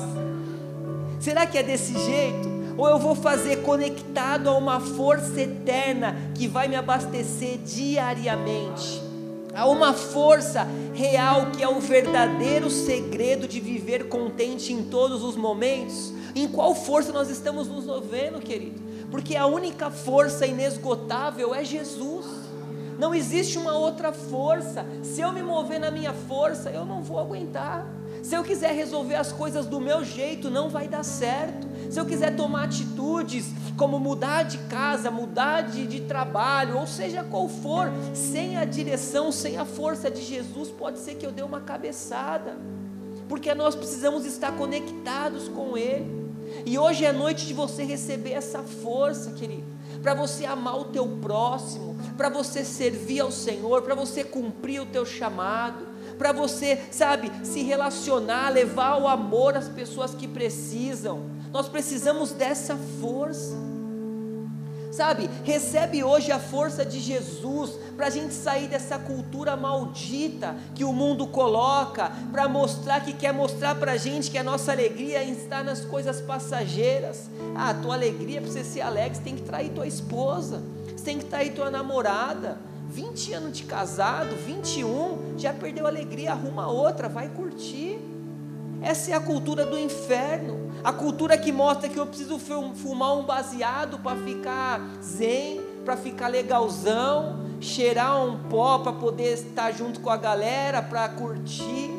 Será 1.19 1.45
que 1.45 1.57
é 1.57 1.63
desse 1.63 1.93
jeito? 1.93 2.50
Ou 2.77 2.88
eu 2.88 2.99
vou 2.99 3.15
fazer 3.15 3.57
conectado 3.57 4.49
a 4.49 4.57
uma 4.57 4.79
força 4.79 5.41
eterna 5.41 6.15
que 6.36 6.47
vai 6.47 6.67
me 6.67 6.75
abastecer 6.75 7.57
diariamente, 7.60 9.01
a 9.53 9.67
uma 9.67 9.93
força 9.93 10.67
real 10.93 11.51
que 11.51 11.63
é 11.63 11.67
o 11.67 11.79
verdadeiro 11.79 12.69
segredo 12.69 13.47
de 13.47 13.60
viver 13.60 14.07
contente 14.07 14.71
em 14.73 14.84
todos 14.84 15.23
os 15.23 15.36
momentos. 15.36 16.13
Em 16.34 16.47
qual 16.47 16.73
força 16.73 17.12
nós 17.12 17.29
estamos 17.29 17.67
nos 17.67 17.86
movendo, 17.86 18.39
querido? 18.39 18.81
Porque 19.10 19.36
a 19.36 19.45
única 19.45 19.91
força 19.91 20.45
inesgotável 20.45 21.53
é 21.53 21.63
Jesus. 21.65 22.25
Não 22.97 23.13
existe 23.13 23.57
uma 23.57 23.73
outra 23.73 24.13
força. 24.13 24.86
Se 25.03 25.21
eu 25.21 25.31
me 25.34 25.41
mover 25.41 25.79
na 25.79 25.91
minha 25.91 26.13
força, 26.13 26.69
eu 26.69 26.86
não 26.86 27.01
vou 27.01 27.19
aguentar. 27.19 27.86
Se 28.21 28.36
eu 28.36 28.43
quiser 28.43 28.73
resolver 28.73 29.15
as 29.15 29.31
coisas 29.31 29.65
do 29.65 29.81
meu 29.81 30.05
jeito, 30.05 30.49
não 30.49 30.69
vai 30.69 30.88
dar 30.88 31.03
certo. 31.03 31.67
Se 31.91 31.99
eu 31.99 32.06
quiser 32.06 32.38
tomar 32.38 32.63
atitudes 32.63 33.47
como 33.75 33.99
mudar 33.99 34.43
de 34.43 34.58
casa, 34.69 35.12
mudar 35.12 35.63
de, 35.63 35.86
de 35.86 35.99
trabalho, 35.99 36.77
ou 36.77 36.88
seja 36.88 37.21
qual 37.21 37.49
for, 37.49 37.91
sem 38.13 38.56
a 38.56 38.63
direção, 38.63 39.30
sem 39.30 39.58
a 39.58 39.65
força 39.65 40.10
de 40.10 40.21
Jesus, 40.21 40.69
pode 40.69 40.99
ser 40.99 41.15
que 41.15 41.25
eu 41.25 41.34
dê 41.34 41.41
uma 41.41 41.60
cabeçada, 41.60 42.58
porque 43.27 43.54
nós 43.54 43.75
precisamos 43.75 44.25
estar 44.25 44.54
conectados 44.54 45.49
com 45.49 45.77
Ele. 45.77 46.32
E 46.65 46.80
hoje 46.80 47.04
é 47.04 47.12
noite 47.12 47.45
de 47.45 47.54
você 47.54 47.84
receber 47.84 48.32
essa 48.32 48.60
força, 48.60 49.32
querido, 49.32 49.67
para 50.01 50.13
você 50.13 50.45
amar 50.45 50.80
o 50.80 50.86
teu 50.86 51.06
próximo, 51.21 51.97
para 52.15 52.30
você 52.30 52.63
servir 52.63 53.19
ao 53.19 53.32
Senhor, 53.34 53.82
para 53.82 53.95
você 53.95 54.23
cumprir 54.23 54.82
o 54.82 54.86
teu 54.86 55.06
chamado 55.06 55.91
para 56.21 56.32
você, 56.32 56.80
sabe, 56.91 57.32
se 57.43 57.63
relacionar, 57.63 58.49
levar 58.49 59.01
o 59.01 59.08
amor 59.08 59.58
às 59.58 59.67
pessoas 59.67 60.13
que 60.13 60.27
precisam. 60.27 61.23
Nós 61.51 61.67
precisamos 61.67 62.31
dessa 62.31 62.77
força. 62.99 63.55
Sabe, 64.91 65.29
recebe 65.45 66.03
hoje 66.03 66.33
a 66.33 66.39
força 66.39 66.85
de 66.85 66.99
Jesus 66.99 67.71
para 67.95 68.07
a 68.07 68.09
gente 68.09 68.33
sair 68.33 68.67
dessa 68.67 68.99
cultura 68.99 69.55
maldita 69.55 70.55
que 70.75 70.83
o 70.83 70.91
mundo 70.91 71.27
coloca, 71.27 72.11
para 72.29 72.49
mostrar 72.49 72.99
que 72.99 73.13
quer 73.13 73.33
mostrar 73.33 73.75
para 73.75 73.93
a 73.93 73.97
gente 73.97 74.29
que 74.29 74.37
a 74.37 74.43
nossa 74.43 74.73
alegria 74.73 75.23
está 75.23 75.63
nas 75.63 75.85
coisas 75.85 76.19
passageiras. 76.19 77.29
Ah, 77.55 77.73
tua 77.73 77.93
alegria, 77.93 78.41
para 78.41 78.51
você 78.51 78.65
ser 78.65 78.81
alegre, 78.81 79.15
você 79.15 79.23
tem 79.23 79.35
que 79.35 79.43
trair 79.43 79.69
tua 79.69 79.87
esposa, 79.87 80.61
você 80.85 81.05
tem 81.05 81.19
que 81.19 81.25
trair 81.25 81.53
tua 81.53 81.71
namorada, 81.71 82.59
20 82.89 83.33
anos 83.33 83.57
de 83.57 83.63
casado, 83.63 84.35
21, 84.45 85.37
já 85.37 85.53
perdeu 85.53 85.85
a 85.85 85.89
alegria, 85.89 86.33
arruma 86.33 86.67
outra, 86.67 87.07
vai 87.07 87.29
curtir. 87.29 88.11
Essa 88.81 89.11
é 89.11 89.13
a 89.13 89.19
cultura 89.19 89.63
do 89.63 89.77
inferno, 89.77 90.71
a 90.83 90.91
cultura 90.91 91.37
que 91.37 91.51
mostra 91.51 91.87
que 91.87 91.97
eu 91.97 92.07
preciso 92.07 92.39
fumar 92.39 93.15
um 93.15 93.23
baseado 93.23 93.99
para 93.99 94.17
ficar 94.17 94.81
zen, 95.03 95.61
para 95.85 95.95
ficar 95.95 96.27
legalzão, 96.27 97.45
cheirar 97.59 98.25
um 98.25 98.39
pó 98.49 98.79
para 98.79 98.93
poder 98.93 99.33
estar 99.33 99.71
junto 99.71 99.99
com 99.99 100.09
a 100.09 100.17
galera, 100.17 100.81
para 100.81 101.07
curtir. 101.09 101.91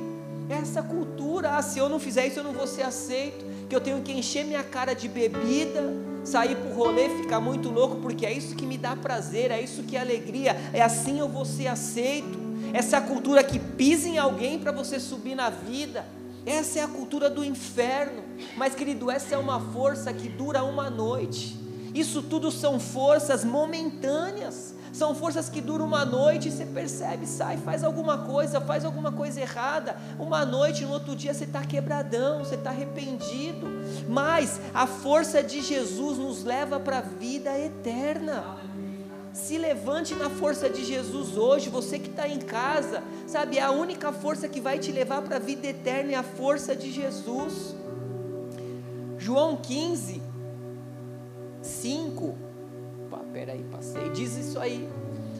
Essa 0.49 0.83
cultura, 0.83 1.57
ah, 1.57 1.63
se 1.63 1.79
eu 1.79 1.89
não 1.89 2.01
fizer 2.01 2.27
isso 2.27 2.41
eu 2.41 2.45
não 2.45 2.53
vou 2.53 2.67
ser 2.67 2.83
aceito, 2.83 3.45
que 3.69 3.75
eu 3.75 3.81
tenho 3.81 4.03
que 4.03 4.13
encher 4.13 4.45
minha 4.45 4.65
cara 4.65 4.93
de 4.93 5.09
bebida, 5.09 5.83
sair 6.25 6.57
para 6.57 6.71
o 6.71 6.75
rolê, 6.75 7.09
ficar 7.11 7.41
muito 7.41 7.71
louco, 7.71 7.97
porque 7.97 8.27
é 8.27 8.33
isso 8.33 8.57
que 8.57 8.67
me 8.67 8.77
dá 8.77 8.97
prazer, 8.97 9.53
é 9.53 9.61
isso 9.61 9.85
que 9.85 9.97
é 9.97 10.01
alegria, 10.01 10.57
é 10.73 10.83
assim 10.83 11.21
eu 11.21 11.29
vou 11.29 11.45
ser 11.45 11.69
aceito. 11.69 12.41
Essa 12.73 13.01
cultura 13.01 13.45
que 13.45 13.59
pisa 13.59 14.09
em 14.09 14.19
alguém 14.19 14.59
para 14.59 14.73
você 14.73 14.99
subir 14.99 15.35
na 15.35 15.49
vida, 15.49 16.05
essa 16.45 16.81
é 16.81 16.83
a 16.83 16.89
cultura 16.89 17.31
do 17.31 17.45
inferno. 17.45 18.23
Mas, 18.57 18.75
querido, 18.75 19.11
essa 19.11 19.35
é 19.35 19.39
uma 19.39 19.61
força 19.73 20.13
que 20.13 20.29
dura 20.29 20.63
uma 20.65 20.91
noite. 20.91 21.59
Isso 21.95 22.23
tudo 22.23 22.51
são 22.51 22.81
forças 22.81 23.45
momentâneas. 23.45 24.75
São 24.93 25.15
forças 25.15 25.49
que 25.49 25.63
duram 25.63 25.87
uma 25.87 26.05
noite 26.05 26.49
e 26.49 26.53
você 26.53 26.67
percebe, 26.67 27.27
sai, 27.27 27.57
faz 27.57 27.83
alguma 27.83 28.19
coisa, 28.19 28.61
faz 28.61 28.85
alguma 28.85 29.11
coisa 29.11 29.41
errada. 29.41 29.97
Uma 30.19 30.45
noite, 30.45 30.85
no 30.85 30.93
outro 30.93 31.17
dia 31.17 31.33
você 31.33 31.45
está 31.45 31.63
quebradão, 31.63 32.41
você 32.41 32.57
está 32.57 32.71
arrependido. 32.71 33.67
Mas 34.07 34.61
a 34.75 34.87
força 34.87 35.43
de 35.43 35.63
Jesus 35.63 36.19
nos 36.19 36.45
leva 36.45 36.79
para 36.79 36.99
a 36.99 37.01
vida 37.01 37.59
eterna. 37.59 38.59
Se 39.33 39.57
levante 39.59 40.15
na 40.15 40.29
força 40.29 40.69
de 40.69 40.85
Jesus 40.85 41.37
hoje, 41.37 41.69
você 41.69 41.99
que 41.99 42.11
está 42.11 42.29
em 42.29 42.39
casa, 42.39 43.03
sabe, 43.27 43.59
a 43.59 43.71
única 43.71 44.13
força 44.13 44.49
que 44.49 44.61
vai 44.61 44.79
te 44.79 44.93
levar 44.93 45.23
para 45.23 45.37
a 45.37 45.41
vida 45.41 45.67
eterna 45.67 46.13
é 46.13 46.17
a 46.17 46.23
força 46.23 46.77
de 46.77 46.93
Jesus. 46.93 47.75
João 49.19 49.57
15, 49.57 50.21
5 51.63 52.53
peraí, 53.33 53.65
passei. 53.73 54.11
Diz 54.11 54.37
isso 54.37 54.59
aí. 54.59 54.89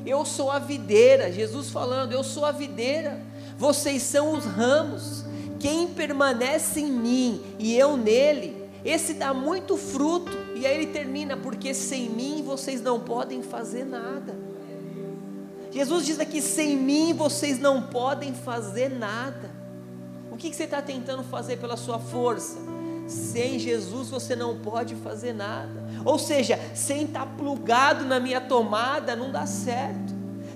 Eu 0.05 0.25
sou 0.25 0.51
a 0.51 0.59
videira, 0.59 1.31
Jesus 1.31 1.71
falando, 1.71 2.13
eu 2.13 2.25
sou 2.25 2.45
a 2.45 2.51
videira, 2.51 3.21
vocês 3.57 4.03
são 4.03 4.37
os 4.37 4.45
ramos. 4.45 5.25
Quem 5.61 5.89
permanece 5.89 6.81
em 6.81 6.91
mim 6.91 7.41
e 7.59 7.77
eu 7.77 7.97
nele, 7.97 8.69
esse 8.85 9.15
dá 9.15 9.33
muito 9.33 9.77
fruto. 9.77 10.33
E 10.63 10.67
aí 10.67 10.77
ele 10.77 10.93
termina, 10.93 11.37
porque 11.37 11.75
sem 11.75 12.09
mim 12.09 12.41
vocês 12.47 12.81
não 12.81 13.01
podem 13.01 13.43
fazer 13.43 13.85
nada. 13.85 14.33
Jesus 15.73 16.07
diz 16.07 16.21
aqui: 16.21 16.41
sem 16.41 16.77
mim 16.77 17.13
vocês 17.13 17.59
não 17.59 17.83
podem 17.83 18.33
fazer 18.33 18.89
nada. 18.89 19.51
O 20.31 20.37
que, 20.37 20.49
que 20.49 20.55
você 20.55 20.63
está 20.63 20.81
tentando 20.81 21.25
fazer 21.25 21.57
pela 21.57 21.77
sua 21.77 21.99
força? 21.99 22.59
Sem 23.09 23.59
Jesus 23.59 24.09
você 24.09 24.37
não 24.37 24.61
pode 24.61 24.95
fazer 24.95 25.33
nada. 25.33 25.83
Ou 26.05 26.17
seja, 26.17 26.57
sem 26.77 27.07
estar 27.07 27.27
plugado 27.37 28.05
na 28.05 28.21
minha 28.21 28.41
tomada 28.41 29.17
não 29.17 29.33
dá 29.33 29.45
certo. 29.47 30.12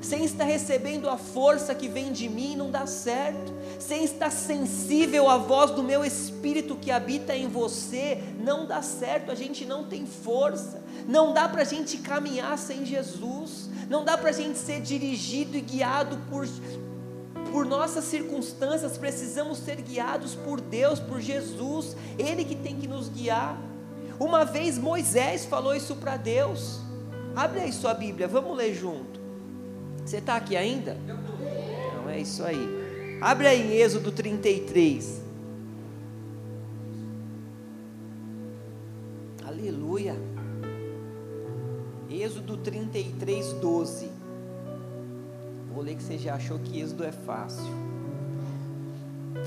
Sem 0.06 0.24
estar 0.24 0.44
recebendo 0.44 1.10
a 1.10 1.16
força 1.16 1.74
que 1.74 1.88
vem 1.88 2.12
de 2.12 2.28
mim 2.28 2.54
não 2.54 2.70
dá 2.70 2.86
certo. 2.86 3.52
Sem 3.76 4.04
estar 4.04 4.30
sensível 4.30 5.28
à 5.28 5.36
voz 5.36 5.72
do 5.72 5.82
meu 5.82 6.04
espírito 6.04 6.76
que 6.76 6.92
habita 6.92 7.34
em 7.34 7.48
você 7.48 8.22
não 8.38 8.66
dá 8.66 8.80
certo. 8.82 9.32
A 9.32 9.34
gente 9.34 9.64
não 9.64 9.82
tem 9.82 10.06
força. 10.06 10.80
Não 11.08 11.34
dá 11.34 11.48
para 11.48 11.62
a 11.62 11.64
gente 11.64 11.96
caminhar 11.98 12.56
sem 12.56 12.86
Jesus. 12.86 13.68
Não 13.90 14.04
dá 14.04 14.16
para 14.16 14.30
a 14.30 14.32
gente 14.32 14.56
ser 14.58 14.80
dirigido 14.80 15.56
e 15.56 15.60
guiado 15.60 16.16
por, 16.30 16.46
por 17.50 17.66
nossas 17.66 18.04
circunstâncias, 18.04 18.96
precisamos 18.96 19.58
ser 19.58 19.82
guiados 19.82 20.36
por 20.36 20.60
Deus, 20.60 21.00
por 21.00 21.20
Jesus, 21.20 21.96
Ele 22.16 22.44
que 22.44 22.54
tem 22.54 22.76
que 22.76 22.86
nos 22.86 23.08
guiar. 23.08 23.60
Uma 24.20 24.44
vez 24.44 24.78
Moisés 24.78 25.44
falou 25.44 25.74
isso 25.74 25.96
para 25.96 26.16
Deus. 26.16 26.78
Abre 27.34 27.60
aí 27.60 27.72
sua 27.72 27.92
Bíblia, 27.92 28.28
vamos 28.28 28.56
ler 28.56 28.72
junto. 28.72 29.15
Você 30.06 30.18
está 30.18 30.36
aqui 30.36 30.56
ainda? 30.56 30.96
Não, 31.04 32.08
é 32.08 32.20
isso 32.20 32.44
aí. 32.44 33.18
Abre 33.20 33.48
aí 33.48 33.60
em 33.60 33.74
Êxodo 33.74 34.12
33. 34.12 35.20
Aleluia. 39.44 40.14
Êxodo 42.08 42.56
33, 42.56 43.54
12. 43.54 44.08
Vou 45.74 45.82
ler 45.82 45.96
que 45.96 46.04
você 46.04 46.16
já 46.16 46.36
achou 46.36 46.60
que 46.60 46.80
Êxodo 46.80 47.02
é 47.02 47.10
fácil. 47.10 47.74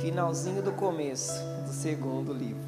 Finalzinho 0.02 0.62
do 0.62 0.74
começo 0.74 1.41
do 1.65 1.72
segundo 1.72 2.34
livro. 2.34 2.67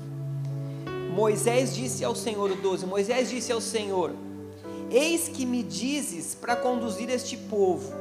Moisés 1.13 1.75
disse 1.75 2.06
ao 2.06 2.15
Senhor, 2.15 2.51
o 2.51 2.56
12: 2.56 2.86
Moisés 2.86 3.30
disse 3.30 3.51
ao 3.51 3.60
Senhor: 3.60 4.15
Eis 4.91 5.30
que 5.30 5.45
me 5.45 5.63
dizes 5.63 6.36
para 6.36 6.54
conduzir 6.54 7.10
este 7.10 7.38
povo, 7.38 7.93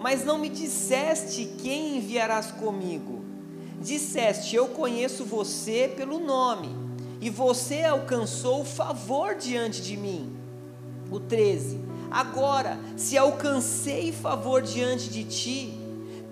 mas 0.00 0.24
não 0.24 0.38
me 0.38 0.48
disseste 0.48 1.54
quem 1.62 1.98
enviarás 1.98 2.50
comigo. 2.50 3.24
Disseste: 3.80 4.56
Eu 4.56 4.66
conheço 4.66 5.24
você 5.24 5.92
pelo 5.96 6.18
nome, 6.18 6.68
e 7.20 7.30
você 7.30 7.84
alcançou 7.84 8.64
favor 8.64 9.36
diante 9.36 9.80
de 9.80 9.96
mim. 9.96 10.36
O 11.12 11.20
13: 11.20 11.78
Agora, 12.10 12.76
se 12.96 13.16
alcancei 13.16 14.10
favor 14.10 14.62
diante 14.62 15.08
de 15.10 15.22
ti, 15.22 15.78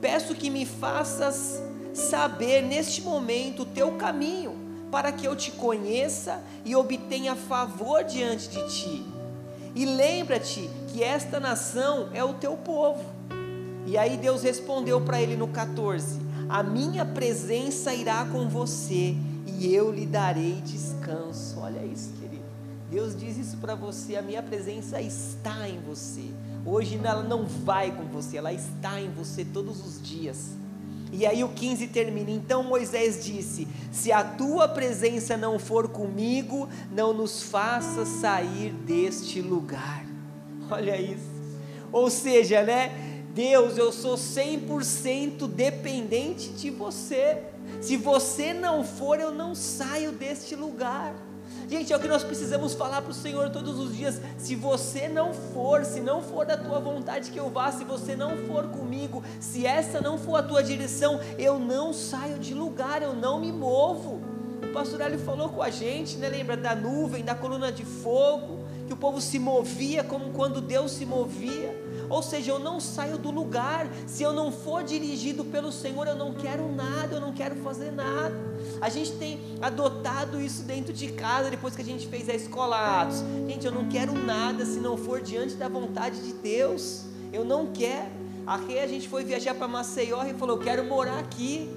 peço 0.01 0.35
que 0.35 0.51
me 0.51 0.67
faças 0.67 1.63
saber 1.95 2.63
neste 2.63 3.01
momento 3.01 3.63
o 3.63 3.67
teu 3.67 3.93
caminho, 3.93 4.57
para 4.91 5.13
que 5.13 5.25
eu 5.25 5.37
te 5.37 5.53
conheça 5.53 6.43
e 6.65 6.75
obtenha 6.75 7.37
favor 7.37 8.03
diante 8.03 8.49
de 8.49 8.69
ti. 8.75 9.20
E 9.75 9.85
lembra-te 9.85 10.69
que 10.89 11.03
esta 11.03 11.39
nação 11.39 12.09
é 12.13 12.25
o 12.25 12.35
teu 12.35 12.57
povo. 12.57 13.05
E 13.87 13.97
aí 13.97 14.17
Deus 14.17 14.43
respondeu 14.43 15.01
para 15.01 15.21
ele 15.21 15.37
no 15.37 15.49
14: 15.49 16.21
A 16.49 16.63
minha 16.63 17.05
presença 17.05 17.95
irá 17.95 18.25
com 18.25 18.49
você 18.49 19.15
e 19.47 19.75
eu 19.75 19.91
lhe 19.91 20.07
darei 20.07 20.61
descanso. 20.63 21.61
Olha 21.61 21.85
isso, 21.85 22.11
Deus 22.91 23.15
diz 23.15 23.39
isso 23.39 23.57
para 23.59 23.77
você: 23.77 24.17
a 24.17 24.23
minha 24.23 24.43
presença 24.43 25.01
está 25.01 25.69
em 25.69 25.79
você. 25.81 26.25
Hoje 26.67 27.01
ela 27.03 27.23
não 27.23 27.47
vai 27.47 27.93
com 27.93 28.03
você, 28.05 28.37
ela 28.37 28.53
está 28.53 29.01
em 29.01 29.09
você 29.11 29.45
todos 29.45 29.87
os 29.87 30.03
dias. 30.03 30.49
E 31.13 31.25
aí 31.25 31.45
o 31.45 31.49
15 31.49 31.87
termina: 31.87 32.31
Então 32.31 32.65
Moisés 32.65 33.25
disse: 33.25 33.69
Se 33.91 34.13
a 34.13 34.23
tua 34.23 34.69
presença 34.69 35.37
não 35.37 35.59
for 35.59 35.89
comigo, 35.89 36.69
não 36.93 37.13
nos 37.13 37.43
faça 37.43 38.05
sair 38.05 38.73
deste 38.73 39.41
lugar. 39.41 40.05
Olha 40.71 41.01
isso. 41.01 41.31
Ou 41.93 42.09
seja, 42.09 42.63
né? 42.63 42.93
Deus, 43.35 43.79
eu 43.79 43.93
sou 43.93 44.17
100% 44.17 45.49
dependente 45.49 46.51
de 46.51 46.71
você. 46.71 47.43
Se 47.81 47.97
você 47.97 48.53
não 48.53 48.85
for, 48.85 49.21
eu 49.21 49.33
não 49.33 49.55
saio 49.55 50.13
deste 50.13 50.55
lugar. 50.55 51.15
Gente, 51.71 51.93
é 51.93 51.97
o 51.97 52.01
que 52.01 52.09
nós 52.09 52.25
precisamos 52.25 52.75
falar 52.75 53.01
para 53.01 53.13
o 53.13 53.15
Senhor 53.15 53.49
todos 53.49 53.79
os 53.79 53.97
dias. 53.97 54.21
Se 54.37 54.57
você 54.57 55.07
não 55.07 55.33
for, 55.33 55.85
se 55.85 56.01
não 56.01 56.21
for 56.21 56.45
da 56.45 56.57
tua 56.57 56.81
vontade 56.81 57.31
que 57.31 57.39
eu 57.39 57.49
vá, 57.49 57.71
se 57.71 57.85
você 57.85 58.17
não 58.17 58.37
for 58.39 58.67
comigo, 58.67 59.23
se 59.39 59.65
essa 59.65 60.01
não 60.01 60.19
for 60.19 60.35
a 60.35 60.43
tua 60.43 60.65
direção, 60.65 61.21
eu 61.39 61.61
não 61.61 61.93
saio 61.93 62.41
de 62.41 62.55
lugar, 62.55 63.03
eu 63.03 63.15
não 63.15 63.39
me 63.39 63.53
movo. 63.53 64.21
O 64.65 64.73
pastor 64.73 65.01
Ali 65.01 65.17
falou 65.17 65.49
com 65.51 65.63
a 65.63 65.71
gente, 65.71 66.17
né? 66.17 66.29
Lembra 66.29 66.57
da 66.57 66.75
nuvem, 66.75 67.25
da 67.25 67.37
coluna 67.37 67.71
de 67.71 67.85
fogo, 67.85 68.65
que 68.89 68.93
o 68.93 68.97
povo 68.97 69.21
se 69.21 69.39
movia 69.39 70.03
como 70.03 70.33
quando 70.33 70.61
Deus 70.61 70.91
se 70.91 71.07
movia. 71.07 71.80
Ou 72.11 72.23
seja, 72.23 72.51
eu 72.51 72.59
não 72.59 72.81
saio 72.81 73.17
do 73.17 73.31
lugar. 73.31 73.89
Se 74.05 74.23
eu 74.25 74.33
não 74.33 74.51
for 74.51 74.83
dirigido 74.83 75.45
pelo 75.45 75.71
Senhor, 75.71 76.09
eu 76.09 76.17
não 76.17 76.35
quero 76.35 76.71
nada, 76.71 77.15
eu 77.15 77.21
não 77.21 77.33
quero 77.33 77.55
fazer 77.63 77.93
nada. 77.93 78.35
A 78.81 78.89
gente 78.89 79.13
tem 79.13 79.41
adotado 79.63 80.41
isso 80.41 80.65
dentro 80.65 80.93
de 80.93 81.13
casa 81.13 81.49
depois 81.49 81.77
que 81.77 81.83
a 81.83 81.85
gente 81.85 82.09
fez 82.09 82.29
a 82.29 82.35
escola 82.35 83.03
Atos. 83.03 83.23
Gente, 83.47 83.65
eu 83.65 83.73
não 83.73 83.89
quero 83.89 84.13
nada 84.13 84.67
se 84.67 84.81
não 84.81 84.97
for 84.97 85.23
diante 85.23 85.55
da 85.55 85.69
vontade 85.69 86.21
de 86.21 86.33
Deus. 86.33 87.05
Eu 87.33 87.45
não 87.45 87.69
quero. 87.69 88.11
Aqui 88.45 88.81
a 88.81 88.87
gente 88.89 89.09
foi 89.09 89.23
viajar 89.23 89.55
para 89.55 89.69
Maceió 89.69 90.25
e 90.25 90.35
falou: 90.35 90.57
Eu 90.57 90.63
quero 90.63 90.85
morar 90.85 91.21
aqui. 91.21 91.71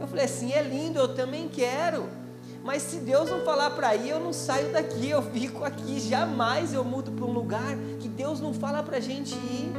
Eu 0.00 0.06
falei 0.06 0.24
assim: 0.24 0.50
É 0.52 0.62
lindo, 0.62 0.98
eu 0.98 1.14
também 1.14 1.46
quero. 1.46 2.23
Mas 2.64 2.80
se 2.80 2.96
Deus 2.96 3.28
não 3.28 3.42
falar 3.42 3.70
para 3.70 3.94
ir, 3.94 4.08
eu 4.08 4.18
não 4.18 4.32
saio 4.32 4.72
daqui, 4.72 5.10
eu 5.10 5.20
fico 5.20 5.62
aqui. 5.62 6.00
Jamais 6.00 6.72
eu 6.72 6.82
mudo 6.82 7.12
para 7.12 7.26
um 7.26 7.30
lugar 7.30 7.76
que 8.00 8.08
Deus 8.08 8.40
não 8.40 8.54
fala 8.54 8.82
para 8.82 8.96
a 8.96 9.00
gente 9.00 9.34
ir. 9.34 9.70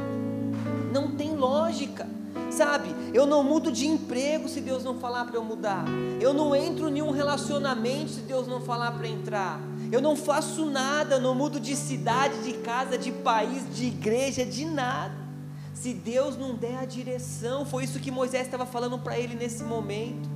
Não 0.92 1.16
tem 1.16 1.34
lógica, 1.34 2.08
sabe? 2.48 2.94
Eu 3.12 3.26
não 3.26 3.42
mudo 3.42 3.72
de 3.72 3.88
emprego 3.88 4.48
se 4.48 4.60
Deus 4.60 4.84
não 4.84 5.00
falar 5.00 5.24
para 5.24 5.34
eu 5.34 5.42
mudar. 5.42 5.84
Eu 6.20 6.32
não 6.32 6.54
entro 6.54 6.88
em 6.88 7.02
um 7.02 7.10
relacionamento 7.10 8.12
se 8.12 8.20
Deus 8.20 8.46
não 8.46 8.60
falar 8.60 8.92
para 8.92 9.08
entrar. 9.08 9.60
Eu 9.90 10.00
não 10.00 10.14
faço 10.14 10.64
nada, 10.66 11.18
não 11.18 11.34
mudo 11.34 11.58
de 11.58 11.74
cidade, 11.74 12.40
de 12.44 12.52
casa, 12.58 12.96
de 12.96 13.10
país, 13.10 13.64
de 13.74 13.86
igreja, 13.86 14.46
de 14.46 14.64
nada. 14.64 15.26
Se 15.74 15.92
Deus 15.92 16.36
não 16.36 16.54
der 16.54 16.78
a 16.78 16.84
direção, 16.84 17.66
foi 17.66 17.82
isso 17.82 17.98
que 17.98 18.12
Moisés 18.12 18.46
estava 18.46 18.64
falando 18.64 18.96
para 18.96 19.18
ele 19.18 19.34
nesse 19.34 19.64
momento. 19.64 20.35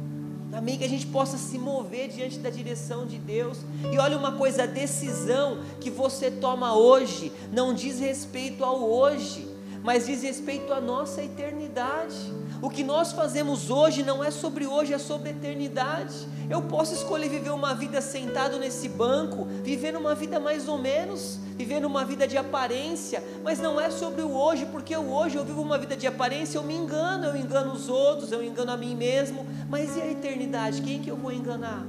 Amém? 0.53 0.77
Que 0.77 0.85
a 0.85 0.89
gente 0.89 1.07
possa 1.07 1.39
se 1.39 1.59
mover 1.59 2.09
diante 2.09 2.39
da 2.39 2.51
direção 2.51 3.07
de 3.07 3.19
Deus. 3.19 3.59
E 3.93 3.99
olha 3.99 4.17
uma 4.17 4.33
coisa: 4.33 4.65
a 4.65 4.67
decisão 4.67 5.63
que 5.81 5.91
você 5.91 6.31
toma 6.31 6.77
hoje 6.77 7.33
não 7.53 7.73
diz 7.73 8.01
respeito 8.01 8.65
ao 8.65 8.83
hoje, 8.83 9.49
mas 9.83 10.07
diz 10.07 10.23
respeito 10.23 10.73
à 10.73 10.81
nossa 10.81 11.23
eternidade. 11.23 12.17
O 12.63 12.69
que 12.69 12.85
nós 12.85 13.13
fazemos 13.13 13.71
hoje 13.71 14.03
não 14.03 14.23
é 14.23 14.31
sobre 14.31 14.67
hoje, 14.67 14.93
é 14.93 14.99
sobre 14.99 15.31
a 15.31 15.33
eternidade. 15.33 16.29
Eu 16.49 16.61
posso 16.61 16.93
escolher 16.93 17.29
viver 17.31 17.51
uma 17.51 17.75
vida 17.75 18.03
sentado 18.03 18.59
nesse 18.59 18.87
banco, 18.87 19.47
vivendo 19.63 19.97
uma 19.97 20.15
vida 20.15 20.39
mais 20.39 20.69
ou 20.69 20.77
menos, 20.77 21.39
vivendo 21.57 21.87
uma 21.87 22.05
vida 22.05 22.29
de 22.29 22.37
aparência, 22.37 23.25
mas 23.43 23.59
não 23.59 23.81
é 23.81 23.89
sobre 23.91 24.21
o 24.21 24.31
hoje, 24.33 24.67
porque 24.67 24.95
o 24.95 25.11
hoje 25.11 25.37
eu 25.37 25.45
vivo 25.45 25.63
uma 25.63 25.79
vida 25.79 25.97
de 25.97 26.07
aparência, 26.07 26.59
eu 26.59 26.63
me 26.63 26.75
engano, 26.75 27.25
eu 27.25 27.37
engano 27.37 27.73
os 27.73 27.89
outros, 27.89 28.31
eu 28.31 28.45
engano 28.45 28.73
a 28.73 28.77
mim 28.77 28.95
mesmo, 28.95 29.47
mas 29.71 29.97
e 29.97 30.03
a 30.03 30.11
eternidade? 30.11 30.83
Quem 30.83 31.01
que 31.01 31.11
eu 31.11 31.17
vou 31.17 31.33
enganar? 31.33 31.87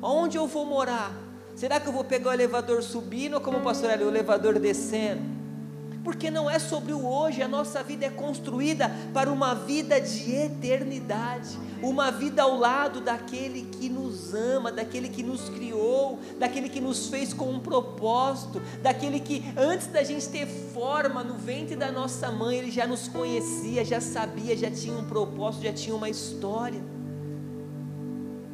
Onde 0.00 0.38
eu 0.38 0.46
vou 0.46 0.64
morar? 0.64 1.12
Será 1.54 1.78
que 1.78 1.88
eu 1.88 1.92
vou 1.92 2.04
pegar 2.04 2.30
o 2.30 2.32
elevador 2.32 2.82
subindo 2.82 3.34
ou 3.34 3.40
como 3.40 3.58
o 3.58 3.62
pastor 3.62 3.90
ali, 3.90 4.04
o 4.04 4.08
elevador 4.08 4.58
descendo? 4.58 5.35
Porque 6.06 6.30
não 6.30 6.48
é 6.48 6.60
sobre 6.60 6.92
o 6.92 7.04
hoje, 7.04 7.42
a 7.42 7.48
nossa 7.48 7.82
vida 7.82 8.06
é 8.06 8.10
construída 8.10 8.88
para 9.12 9.28
uma 9.28 9.54
vida 9.54 10.00
de 10.00 10.36
eternidade, 10.36 11.58
uma 11.82 12.12
vida 12.12 12.44
ao 12.44 12.56
lado 12.56 13.00
daquele 13.00 13.62
que 13.62 13.88
nos 13.88 14.32
ama, 14.32 14.70
daquele 14.70 15.08
que 15.08 15.20
nos 15.20 15.48
criou, 15.48 16.20
daquele 16.38 16.68
que 16.68 16.80
nos 16.80 17.08
fez 17.08 17.34
com 17.34 17.50
um 17.50 17.58
propósito, 17.58 18.62
daquele 18.80 19.18
que 19.18 19.44
antes 19.56 19.88
da 19.88 20.04
gente 20.04 20.28
ter 20.28 20.46
forma 20.46 21.24
no 21.24 21.34
ventre 21.34 21.74
da 21.74 21.90
nossa 21.90 22.30
mãe, 22.30 22.58
ele 22.58 22.70
já 22.70 22.86
nos 22.86 23.08
conhecia, 23.08 23.84
já 23.84 24.00
sabia, 24.00 24.56
já 24.56 24.70
tinha 24.70 24.96
um 24.96 25.08
propósito, 25.08 25.64
já 25.64 25.72
tinha 25.72 25.96
uma 25.96 26.08
história. 26.08 26.80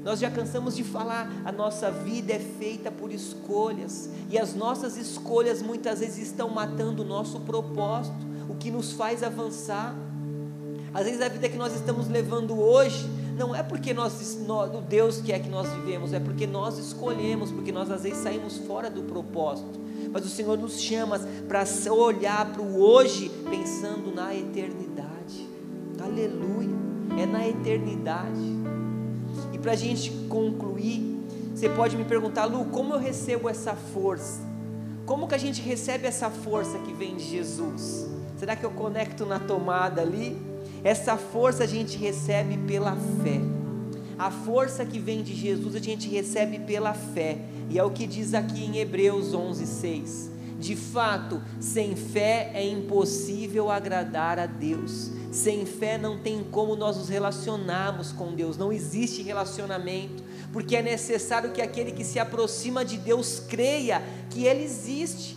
Nós 0.05 0.19
já 0.19 0.31
cansamos 0.31 0.75
de 0.75 0.83
falar, 0.83 1.31
a 1.45 1.53
nossa 1.53 1.91
vida 1.91 2.33
é 2.33 2.39
feita 2.39 2.91
por 2.91 3.13
escolhas, 3.13 4.11
e 4.29 4.39
as 4.39 4.55
nossas 4.55 4.97
escolhas 4.97 5.63
muitas 5.63 6.01
vezes 6.01 6.29
estão 6.29 6.49
matando 6.49 7.03
o 7.03 7.07
nosso 7.07 7.41
propósito, 7.41 8.17
o 8.49 8.55
que 8.55 8.71
nos 8.71 8.93
faz 8.93 9.23
avançar. 9.23 9.95
Às 10.93 11.05
vezes 11.05 11.21
a 11.21 11.29
vida 11.29 11.49
que 11.49 11.57
nós 11.57 11.75
estamos 11.75 12.09
levando 12.09 12.59
hoje 12.59 13.09
não 13.37 13.55
é 13.55 13.63
porque 13.63 13.95
nós, 13.95 14.39
o 14.75 14.81
Deus 14.81 15.21
quer 15.21 15.41
que 15.41 15.49
nós 15.49 15.69
vivemos, 15.69 16.13
é 16.13 16.21
porque 16.21 16.47
nós 16.47 16.79
escolhemos, 16.79 17.51
porque 17.51 17.73
nós 17.73 17.91
às 17.91 18.03
vezes 18.03 18.19
saímos 18.19 18.59
fora 18.59 18.91
do 18.91 19.03
propósito. 19.03 19.81
Mas 20.13 20.27
o 20.27 20.29
Senhor 20.29 20.59
nos 20.59 20.81
chama 20.81 21.19
para 21.49 21.65
olhar 21.93 22.53
para 22.53 22.63
o 22.63 22.81
hoje 22.81 23.31
pensando 23.49 24.15
na 24.15 24.35
eternidade. 24.35 25.49
Aleluia, 26.03 26.77
é 27.19 27.25
na 27.25 27.49
eternidade. 27.49 28.62
Para 29.63 29.73
a 29.73 29.77
gente 29.77 30.11
concluir, 30.29 31.25
você 31.55 31.69
pode 31.69 31.97
me 31.97 32.05
perguntar, 32.05 32.47
Lu, 32.47 32.65
como 32.65 32.95
eu 32.95 32.99
recebo 32.99 33.49
essa 33.49 33.75
força? 33.75 34.41
Como 35.07 35.29
que 35.29 35.37
a 35.37 35.39
gente 35.39 35.63
recebe 35.63 36.05
essa 36.09 36.29
força 36.29 36.79
que 36.81 36.93
vem 36.93 37.15
de 37.15 37.23
Jesus? 37.23 38.09
Será 38.37 38.57
que 38.57 38.67
eu 38.67 38.73
conecto 38.73 39.25
na 39.25 39.39
tomada 39.39 40.03
ali? 40.03 40.37
Essa 40.83 41.17
força 41.17 41.63
a 41.63 41.67
gente 41.67 41.97
recebe 41.97 42.59
pela 42.59 42.97
fé. 43.23 43.41
A 44.19 44.33
força 44.33 44.85
que 44.85 44.99
vem 44.99 45.23
de 45.23 45.33
Jesus 45.33 45.77
a 45.77 45.79
gente 45.79 46.09
recebe 46.09 46.59
pela 46.59 46.93
fé. 46.93 47.39
E 47.71 47.79
é 47.79 47.85
o 47.85 47.91
que 47.91 48.05
diz 48.05 48.35
aqui 48.35 48.65
em 48.65 48.79
Hebreus 48.79 49.33
11:6. 49.33 50.32
De 50.63 50.77
fato, 50.77 51.43
sem 51.59 51.97
fé 51.97 52.53
é 52.55 52.65
impossível 52.65 53.69
agradar 53.69 54.39
a 54.39 54.47
Deus. 54.47 55.11
Sem 55.33 55.67
fé 55.67 55.99
não 55.99 56.21
tem 56.21 56.45
como 56.45 56.77
nós 56.77 56.97
nos 56.97 57.09
relacionarmos 57.09 58.13
com 58.13 58.33
Deus, 58.33 58.57
não 58.57 58.73
existe 58.73 59.23
relacionamento, 59.23 60.23
porque 60.53 60.77
é 60.77 60.83
necessário 60.83 61.51
que 61.51 61.61
aquele 61.61 61.91
que 61.91 62.05
se 62.05 62.21
aproxima 62.21 62.85
de 62.85 62.97
Deus 62.97 63.41
creia 63.41 64.05
que 64.31 64.45
Ele 64.45 64.63
existe 64.63 65.37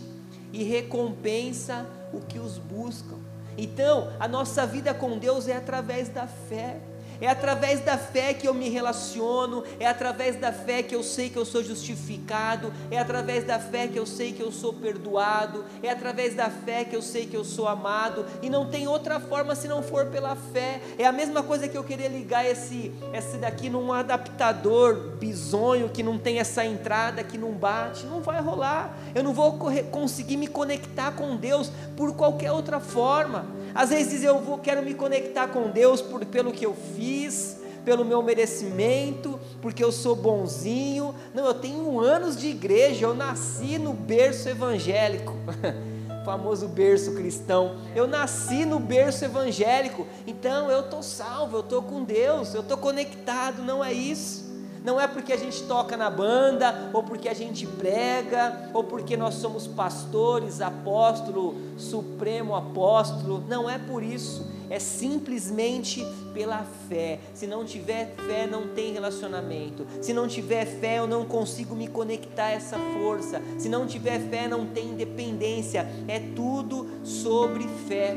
e 0.52 0.62
recompensa 0.62 1.84
o 2.12 2.20
que 2.20 2.38
os 2.38 2.56
buscam. 2.56 3.16
Então, 3.58 4.12
a 4.20 4.28
nossa 4.28 4.64
vida 4.64 4.94
com 4.94 5.18
Deus 5.18 5.48
é 5.48 5.56
através 5.56 6.08
da 6.08 6.28
fé. 6.28 6.78
É 7.20 7.28
através 7.28 7.80
da 7.80 7.96
fé 7.96 8.34
que 8.34 8.46
eu 8.46 8.54
me 8.54 8.68
relaciono, 8.68 9.64
é 9.78 9.86
através 9.86 10.36
da 10.36 10.52
fé 10.52 10.82
que 10.82 10.94
eu 10.94 11.02
sei 11.02 11.30
que 11.30 11.36
eu 11.36 11.44
sou 11.44 11.62
justificado, 11.62 12.72
é 12.90 12.98
através 12.98 13.44
da 13.44 13.58
fé 13.58 13.86
que 13.86 13.98
eu 13.98 14.06
sei 14.06 14.32
que 14.32 14.42
eu 14.42 14.52
sou 14.52 14.72
perdoado, 14.72 15.64
é 15.82 15.90
através 15.90 16.34
da 16.34 16.50
fé 16.50 16.84
que 16.84 16.94
eu 16.94 17.02
sei 17.02 17.26
que 17.26 17.36
eu 17.36 17.44
sou 17.44 17.66
amado, 17.68 18.26
e 18.42 18.50
não 18.50 18.66
tem 18.66 18.86
outra 18.86 19.18
forma 19.18 19.54
se 19.54 19.68
não 19.68 19.82
for 19.82 20.06
pela 20.06 20.36
fé. 20.36 20.80
É 20.98 21.06
a 21.06 21.12
mesma 21.12 21.42
coisa 21.42 21.68
que 21.68 21.76
eu 21.76 21.84
querer 21.84 22.08
ligar 22.08 22.44
esse, 22.44 22.92
esse 23.12 23.38
daqui 23.38 23.68
num 23.68 23.92
adaptador 23.92 25.16
bizonho 25.18 25.88
que 25.88 26.02
não 26.02 26.18
tem 26.18 26.38
essa 26.38 26.64
entrada, 26.64 27.22
que 27.22 27.38
não 27.38 27.52
bate, 27.52 28.06
não 28.06 28.20
vai 28.20 28.40
rolar. 28.40 28.96
Eu 29.14 29.22
não 29.22 29.32
vou 29.32 29.58
conseguir 29.90 30.36
me 30.36 30.46
conectar 30.46 31.12
com 31.12 31.36
Deus 31.36 31.70
por 31.96 32.14
qualquer 32.14 32.52
outra 32.52 32.80
forma. 32.80 33.55
Às 33.76 33.90
vezes 33.90 34.24
eu 34.24 34.38
vou, 34.40 34.56
quero 34.56 34.82
me 34.82 34.94
conectar 34.94 35.48
com 35.48 35.68
Deus 35.70 36.00
por, 36.00 36.24
pelo 36.24 36.50
que 36.50 36.64
eu 36.64 36.74
fiz, 36.96 37.58
pelo 37.84 38.06
meu 38.06 38.22
merecimento, 38.22 39.38
porque 39.60 39.84
eu 39.84 39.92
sou 39.92 40.16
bonzinho. 40.16 41.14
Não, 41.34 41.44
eu 41.44 41.52
tenho 41.52 42.00
anos 42.00 42.38
de 42.38 42.48
igreja, 42.48 43.04
eu 43.04 43.14
nasci 43.14 43.78
no 43.78 43.92
berço 43.92 44.48
evangélico. 44.48 45.34
famoso 46.24 46.66
berço 46.66 47.14
cristão. 47.14 47.76
Eu 47.94 48.08
nasci 48.08 48.64
no 48.64 48.80
berço 48.80 49.24
evangélico, 49.24 50.06
então 50.26 50.68
eu 50.70 50.80
estou 50.80 51.00
salvo, 51.00 51.58
eu 51.58 51.60
estou 51.60 51.82
com 51.82 52.02
Deus, 52.02 52.52
eu 52.52 52.62
estou 52.62 52.76
conectado, 52.76 53.62
não 53.62 53.84
é 53.84 53.92
isso 53.92 54.45
não 54.86 55.00
é 55.00 55.08
porque 55.08 55.32
a 55.32 55.36
gente 55.36 55.64
toca 55.64 55.96
na 55.96 56.08
banda, 56.08 56.90
ou 56.92 57.02
porque 57.02 57.28
a 57.28 57.34
gente 57.34 57.66
prega, 57.66 58.70
ou 58.72 58.84
porque 58.84 59.16
nós 59.16 59.34
somos 59.34 59.66
pastores, 59.66 60.60
apóstolo, 60.60 61.56
supremo 61.76 62.54
apóstolo, 62.54 63.42
não 63.48 63.68
é 63.68 63.78
por 63.78 64.00
isso, 64.00 64.46
é 64.70 64.78
simplesmente 64.78 66.06
pela 66.32 66.64
fé. 66.88 67.18
Se 67.34 67.48
não 67.48 67.64
tiver 67.64 68.14
fé, 68.28 68.46
não 68.46 68.68
tem 68.68 68.92
relacionamento. 68.92 69.84
Se 70.00 70.12
não 70.12 70.28
tiver 70.28 70.64
fé, 70.64 71.00
eu 71.00 71.08
não 71.08 71.24
consigo 71.24 71.74
me 71.74 71.88
conectar 71.88 72.46
a 72.46 72.52
essa 72.52 72.78
força. 72.78 73.42
Se 73.58 73.68
não 73.68 73.88
tiver 73.88 74.20
fé, 74.20 74.46
não 74.46 74.66
tem 74.66 74.90
independência. 74.90 75.84
É 76.06 76.20
tudo 76.20 76.86
sobre 77.02 77.66
fé, 77.88 78.16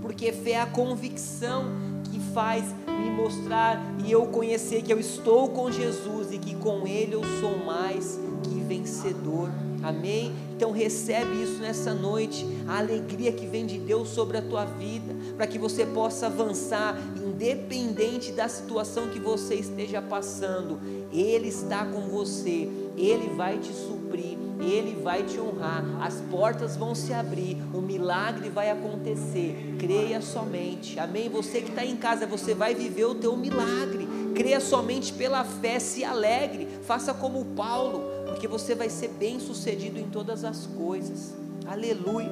porque 0.00 0.32
fé 0.32 0.52
é 0.52 0.60
a 0.62 0.66
convicção 0.66 1.91
faz 2.32 2.64
me 2.86 3.10
mostrar 3.10 3.80
e 4.04 4.10
eu 4.10 4.26
conhecer 4.26 4.82
que 4.82 4.92
eu 4.92 4.98
estou 4.98 5.48
com 5.48 5.70
Jesus 5.70 6.32
e 6.32 6.38
que 6.38 6.54
com 6.54 6.86
Ele 6.86 7.14
eu 7.14 7.22
sou 7.40 7.58
mais 7.64 8.18
que 8.42 8.60
vencedor. 8.60 9.50
Amém? 9.82 10.32
Então 10.54 10.70
recebe 10.70 11.42
isso 11.42 11.60
nessa 11.60 11.92
noite, 11.92 12.46
a 12.68 12.78
alegria 12.78 13.32
que 13.32 13.46
vem 13.46 13.66
de 13.66 13.78
Deus 13.78 14.10
sobre 14.10 14.38
a 14.38 14.42
tua 14.42 14.64
vida, 14.64 15.12
para 15.36 15.46
que 15.46 15.58
você 15.58 15.84
possa 15.84 16.26
avançar, 16.26 16.96
independente 17.16 18.30
da 18.30 18.48
situação 18.48 19.08
que 19.08 19.18
você 19.18 19.56
esteja 19.56 20.00
passando. 20.00 20.78
Ele 21.12 21.48
está 21.48 21.84
com 21.84 22.02
você, 22.02 22.68
Ele 22.96 23.34
vai 23.36 23.58
te 23.58 23.72
suprir 24.12 24.42
ele 24.60 24.94
vai 25.02 25.24
te 25.24 25.40
honrar, 25.40 25.84
as 26.00 26.20
portas 26.30 26.76
vão 26.76 26.94
se 26.94 27.12
abrir, 27.12 27.56
o 27.74 27.80
milagre 27.80 28.48
vai 28.48 28.70
acontecer. 28.70 29.76
Creia 29.78 30.20
somente, 30.20 31.00
amém? 31.00 31.28
Você 31.28 31.60
que 31.60 31.70
está 31.70 31.84
em 31.84 31.96
casa, 31.96 32.26
você 32.26 32.54
vai 32.54 32.74
viver 32.74 33.06
o 33.06 33.14
teu 33.14 33.36
milagre. 33.36 34.06
Creia 34.34 34.60
somente 34.60 35.12
pela 35.12 35.44
fé, 35.44 35.78
se 35.80 36.04
alegre, 36.04 36.68
faça 36.82 37.12
como 37.12 37.44
Paulo, 37.56 38.04
porque 38.26 38.46
você 38.46 38.74
vai 38.74 38.88
ser 38.88 39.08
bem 39.08 39.40
sucedido 39.40 39.98
em 39.98 40.08
todas 40.08 40.44
as 40.44 40.66
coisas. 40.66 41.34
Aleluia. 41.66 42.30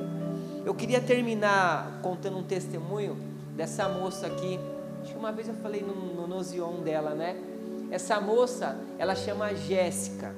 Eu 0.64 0.74
queria 0.74 1.00
terminar 1.00 2.00
contando 2.02 2.38
um 2.38 2.44
testemunho 2.44 3.16
dessa 3.56 3.88
moça 3.88 4.26
aqui. 4.26 4.58
Acho 5.02 5.12
que 5.12 5.18
uma 5.18 5.32
vez 5.32 5.48
eu 5.48 5.54
falei 5.54 5.82
no, 5.82 6.26
no 6.28 6.80
dela, 6.82 7.14
né? 7.14 7.36
Essa 7.90 8.20
moça, 8.20 8.78
ela 8.98 9.16
chama 9.16 9.52
Jéssica. 9.54 10.32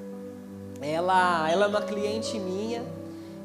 Ela, 0.83 1.51
ela 1.51 1.67
é 1.67 1.69
uma 1.69 1.83
cliente 1.83 2.39
minha. 2.39 2.83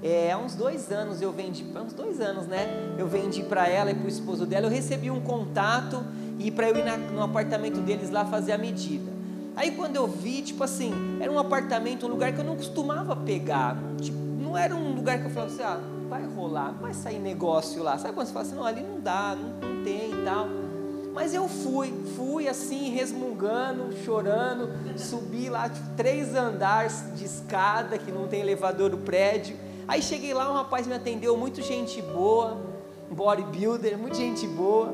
É, 0.01 0.31
há 0.31 0.37
uns 0.37 0.55
dois 0.55 0.91
anos 0.91 1.21
eu 1.21 1.31
vendi, 1.31 1.65
uns 1.75 1.93
dois 1.93 2.19
anos, 2.19 2.45
né? 2.45 2.67
Eu 2.97 3.07
vendi 3.07 3.43
para 3.43 3.67
ela 3.67 3.91
e 3.91 3.95
para 3.95 4.05
o 4.05 4.09
esposo 4.09 4.45
dela. 4.45 4.67
Eu 4.67 4.71
recebi 4.71 5.09
um 5.09 5.21
contato 5.21 6.03
e 6.39 6.51
para 6.51 6.69
eu 6.69 6.77
ir 6.77 6.83
na, 6.83 6.97
no 6.97 7.23
apartamento 7.23 7.79
deles 7.79 8.09
lá 8.09 8.25
fazer 8.25 8.51
a 8.51 8.57
medida. 8.57 9.11
Aí 9.55 9.71
quando 9.71 9.95
eu 9.95 10.07
vi, 10.07 10.43
tipo 10.43 10.63
assim, 10.63 10.93
era 11.19 11.31
um 11.31 11.39
apartamento, 11.39 12.05
um 12.05 12.09
lugar 12.09 12.31
que 12.31 12.39
eu 12.39 12.45
não 12.45 12.55
costumava 12.55 13.15
pegar. 13.15 13.75
Tipo, 13.99 14.17
não 14.17 14.55
era 14.55 14.75
um 14.75 14.93
lugar 14.93 15.19
que 15.19 15.25
eu 15.25 15.31
falava 15.31 15.51
assim, 15.51 15.63
ah, 15.63 15.79
vai 16.07 16.23
rolar, 16.25 16.73
vai 16.79 16.93
sair 16.93 17.17
negócio 17.17 17.81
lá. 17.81 17.97
Sabe 17.97 18.13
quando 18.13 18.27
você 18.27 18.33
fala 18.33 18.45
assim, 18.45 18.55
não, 18.55 18.65
ali 18.65 18.81
não 18.81 18.99
dá, 18.99 19.35
não, 19.35 19.69
não 19.69 19.83
tem 19.83 20.11
e 20.11 20.23
tal. 20.23 20.47
Mas 21.17 21.33
eu 21.33 21.47
fui, 21.47 21.91
fui 22.15 22.47
assim, 22.47 22.91
resmungando, 22.91 23.91
chorando, 24.05 24.69
subi 24.95 25.49
lá 25.49 25.67
tipo, 25.67 25.89
três 25.97 26.35
andares 26.35 27.05
de 27.15 27.25
escada, 27.25 27.97
que 27.97 28.11
não 28.11 28.27
tem 28.27 28.41
elevador 28.41 28.91
no 28.91 28.99
prédio. 28.99 29.57
Aí 29.87 29.99
cheguei 29.99 30.31
lá, 30.31 30.47
um 30.47 30.53
rapaz 30.53 30.85
me 30.85 30.93
atendeu, 30.93 31.35
muito 31.35 31.59
gente 31.63 32.03
boa, 32.03 32.61
bodybuilder, 33.09 33.97
muito 33.97 34.15
gente 34.15 34.45
boa. 34.45 34.93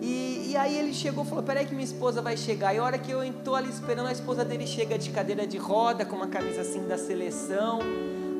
E, 0.00 0.48
e 0.48 0.56
aí 0.56 0.76
ele 0.76 0.92
chegou 0.92 1.22
e 1.22 1.28
falou: 1.28 1.44
Peraí, 1.44 1.64
que 1.64 1.76
minha 1.76 1.84
esposa 1.84 2.20
vai 2.20 2.36
chegar. 2.36 2.74
E 2.74 2.78
a 2.78 2.82
hora 2.82 2.98
que 2.98 3.12
eu 3.12 3.22
estou 3.22 3.54
ali 3.54 3.70
esperando, 3.70 4.08
a 4.08 4.12
esposa 4.12 4.44
dele 4.44 4.66
chega 4.66 4.98
de 4.98 5.10
cadeira 5.10 5.46
de 5.46 5.58
roda, 5.58 6.04
com 6.04 6.16
uma 6.16 6.26
camisa 6.26 6.62
assim 6.62 6.88
da 6.88 6.98
seleção. 6.98 7.78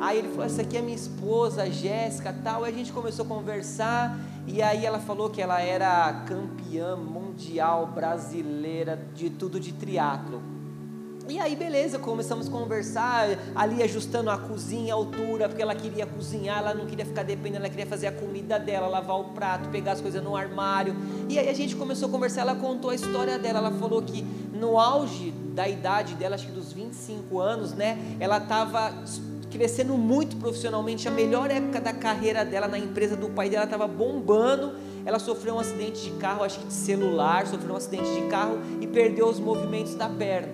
Aí 0.01 0.19
ele 0.19 0.29
falou: 0.31 0.47
Essa 0.47 0.63
aqui 0.63 0.77
é 0.77 0.83
minha 0.83 0.97
esposa, 0.97 1.71
Jéssica, 1.71 2.35
tal. 2.43 2.65
Aí 2.65 2.75
a 2.75 2.77
gente 2.77 2.93
começou 2.93 3.25
a 3.25 3.29
conversar. 3.29 4.19
E 4.47 4.61
aí 4.61 4.85
ela 4.85 4.99
falou 4.99 5.31
que 5.31 5.41
ela 5.41 5.61
era 5.61 6.25
campeã 6.27 6.97
mundial 6.97 7.87
brasileira 7.87 8.99
de 9.15 9.31
tudo 9.31 9.61
de 9.61 9.73
triatlo. 9.73 10.43
E 11.29 11.39
aí, 11.39 11.55
beleza, 11.55 12.01
começamos 12.01 12.49
a 12.49 12.51
conversar, 12.51 13.29
ali 13.55 13.81
ajustando 13.81 14.29
a 14.29 14.37
cozinha, 14.37 14.93
a 14.93 14.97
altura, 14.97 15.49
porque 15.49 15.63
ela 15.63 15.75
queria 15.75 16.05
cozinhar, 16.05 16.59
ela 16.59 16.75
não 16.75 16.85
queria 16.85 17.07
ficar 17.07 17.23
dependendo, 17.23 17.59
ela 17.59 17.69
queria 17.69 17.87
fazer 17.87 18.09
a 18.09 18.13
comida 18.13 18.59
dela, 18.59 18.89
lavar 18.89 19.21
o 19.21 19.25
prato, 19.27 19.69
pegar 19.69 19.93
as 19.93 20.01
coisas 20.01 20.23
no 20.23 20.37
armário. 20.37 20.97
E 21.29 21.39
aí 21.39 21.49
a 21.49 21.55
gente 21.55 21.77
começou 21.77 22.09
a 22.09 22.11
conversar, 22.11 22.41
ela 22.41 22.57
contou 22.57 22.91
a 22.91 22.95
história 22.97 23.39
dela, 23.39 23.61
ela 23.61 23.71
falou 23.71 24.03
que 24.03 24.23
no 24.53 24.79
auge 24.81 25.31
da 25.55 25.69
idade 25.69 26.17
dela, 26.17 26.35
acho 26.35 26.47
que 26.47 26.53
dos 26.53 26.73
25 26.73 27.39
anos, 27.39 27.73
né, 27.73 28.17
ela 28.19 28.39
estava 28.39 28.93
crescendo 29.53 29.97
muito 29.99 30.37
profissionalmente, 30.37 31.07
a 31.07 31.11
melhor 31.11 31.51
época 31.51 31.81
da 31.81 31.93
carreira 31.93 32.45
dela 32.45 32.67
na 32.67 32.79
empresa 32.79 33.15
do 33.15 33.29
pai 33.29 33.51
dela 33.51 33.65
estava 33.65 33.87
bombando. 33.87 34.75
Ela 35.05 35.19
sofreu 35.19 35.57
um 35.57 35.59
acidente 35.59 36.03
de 36.03 36.11
carro, 36.13 36.43
acho 36.43 36.59
que 36.59 36.67
de 36.67 36.73
celular, 36.73 37.47
sofreu 37.47 37.75
um 37.75 37.77
acidente 37.77 38.11
de 38.15 38.29
carro 38.29 38.59
e 38.81 38.87
perdeu 38.87 39.29
os 39.29 39.39
movimentos 39.39 39.95
da 39.95 40.09
perna. 40.09 40.49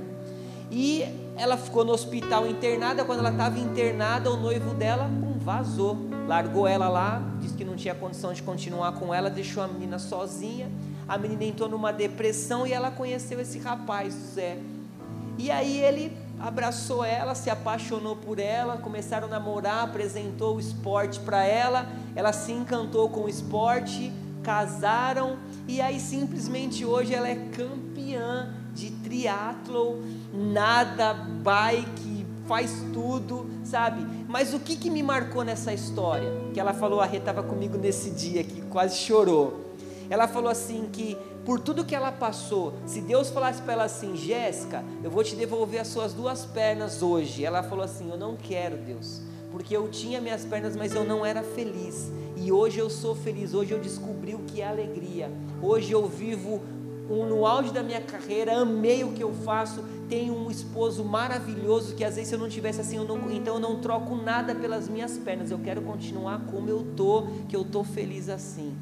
E 0.71 1.05
ela 1.37 1.57
ficou 1.57 1.85
no 1.85 1.93
hospital 1.93 2.47
internada. 2.47 3.05
Quando 3.05 3.21
ela 3.21 3.31
estava 3.31 3.59
internada, 3.59 4.31
o 4.31 4.37
noivo 4.37 4.75
dela 4.75 5.05
pum, 5.05 5.39
vazou, 5.39 5.97
largou 6.27 6.67
ela 6.67 6.89
lá, 6.89 7.23
disse 7.41 7.55
que 7.55 7.65
não 7.65 7.77
tinha 7.77 7.95
condição 7.95 8.33
de 8.33 8.43
continuar 8.43 8.93
com 8.93 9.15
ela, 9.15 9.31
deixou 9.31 9.63
a 9.63 9.69
menina 9.69 9.99
sozinha. 9.99 10.69
A 11.07 11.17
menina 11.17 11.45
entrou 11.45 11.69
numa 11.69 11.93
depressão 11.93 12.67
e 12.67 12.73
ela 12.73 12.91
conheceu 12.91 13.41
esse 13.41 13.59
rapaz, 13.59 14.13
Zé. 14.35 14.59
E 15.39 15.51
aí 15.51 15.81
ele 15.81 16.13
abraçou 16.41 17.05
ela, 17.05 17.35
se 17.35 17.51
apaixonou 17.51 18.17
por 18.17 18.39
ela, 18.39 18.77
começaram 18.79 19.27
a 19.27 19.31
namorar, 19.31 19.85
apresentou 19.85 20.57
o 20.57 20.61
esporte 20.61 21.19
para 21.21 21.45
ela, 21.45 21.87
ela 22.15 22.33
se 22.33 22.53
encantou 22.53 23.09
com 23.09 23.23
o 23.23 23.29
esporte, 23.29 24.13
casaram 24.43 25.37
e 25.67 25.81
aí 25.81 26.01
simplesmente 26.01 26.85
hoje 26.85 27.15
ela 27.15 27.29
é 27.29 27.37
campeã 27.37 28.55
de 28.73 28.91
triatlo, 28.91 30.03
nada, 30.33 31.13
bike, 31.13 32.27
faz 32.47 32.83
tudo, 32.93 33.47
sabe? 33.65 34.07
Mas 34.27 34.55
o 34.55 34.61
que, 34.61 34.77
que 34.77 34.89
me 34.89 35.03
marcou 35.03 35.45
nessa 35.45 35.75
história? 35.75 36.31
Que 36.55 36.61
ela 36.61 36.73
falou, 36.73 37.01
a 37.01 37.07
Rê 37.07 37.19
estava 37.19 37.43
comigo 37.43 37.77
nesse 37.77 38.11
dia 38.11 38.43
que 38.43 38.63
quase 38.63 38.97
chorou. 38.97 39.75
Ela 40.09 40.27
falou 40.27 40.51
assim 40.51 40.89
que 40.91 41.19
por 41.49 41.59
tudo 41.59 41.83
que 41.83 41.95
ela 41.95 42.13
passou, 42.13 42.75
se 42.85 43.01
Deus 43.01 43.31
falasse 43.31 43.63
para 43.63 43.73
ela 43.73 43.85
assim, 43.85 44.15
Jéssica, 44.15 44.85
eu 45.03 45.11
vou 45.11 45.25
te 45.25 45.35
devolver 45.35 45.81
as 45.81 45.89
suas 45.89 46.13
duas 46.13 46.45
pernas 46.45 47.03
hoje. 47.03 47.43
Ela 47.43 47.63
falou 47.63 47.83
assim, 47.83 48.11
eu 48.11 48.19
não 48.19 48.37
quero, 48.37 48.77
Deus, 48.77 49.23
porque 49.51 49.75
eu 49.75 49.89
tinha 49.89 50.21
minhas 50.21 50.45
pernas, 50.45 50.77
mas 50.77 50.95
eu 50.95 51.05
não 51.05 51.25
era 51.25 51.43
feliz. 51.43 52.13
E 52.37 52.53
hoje 52.53 52.79
eu 52.79 52.91
sou 52.91 53.15
feliz, 53.15 53.55
hoje 53.55 53.73
eu 53.73 53.81
descobri 53.81 54.35
o 54.35 54.41
que 54.41 54.61
é 54.61 54.69
alegria. 54.69 55.33
Hoje 55.63 55.91
eu 55.91 56.07
vivo 56.07 56.61
no 57.09 57.47
auge 57.47 57.73
da 57.73 57.83
minha 57.83 58.03
carreira, 58.03 58.59
amei 58.59 59.03
o 59.03 59.13
que 59.13 59.25
eu 59.25 59.33
faço, 59.33 59.83
tenho 60.07 60.35
um 60.35 60.51
esposo 60.51 61.03
maravilhoso 61.03 61.95
que 61.95 62.05
às 62.05 62.17
vezes 62.17 62.29
se 62.29 62.35
eu 62.35 62.39
não 62.39 62.51
tivesse 62.51 62.83
assim, 62.83 62.99
eu 62.99 63.05
não, 63.05 63.31
então 63.31 63.55
eu 63.55 63.61
não 63.61 63.81
troco 63.81 64.15
nada 64.17 64.55
pelas 64.55 64.87
minhas 64.87 65.17
pernas. 65.17 65.51
Eu 65.51 65.59
quero 65.61 65.81
continuar 65.81 66.45
como 66.51 66.69
eu 66.69 66.87
tô, 66.95 67.27
que 67.49 67.57
eu 67.57 67.65
tô 67.65 67.83
feliz 67.83 68.29
assim. 68.29 68.77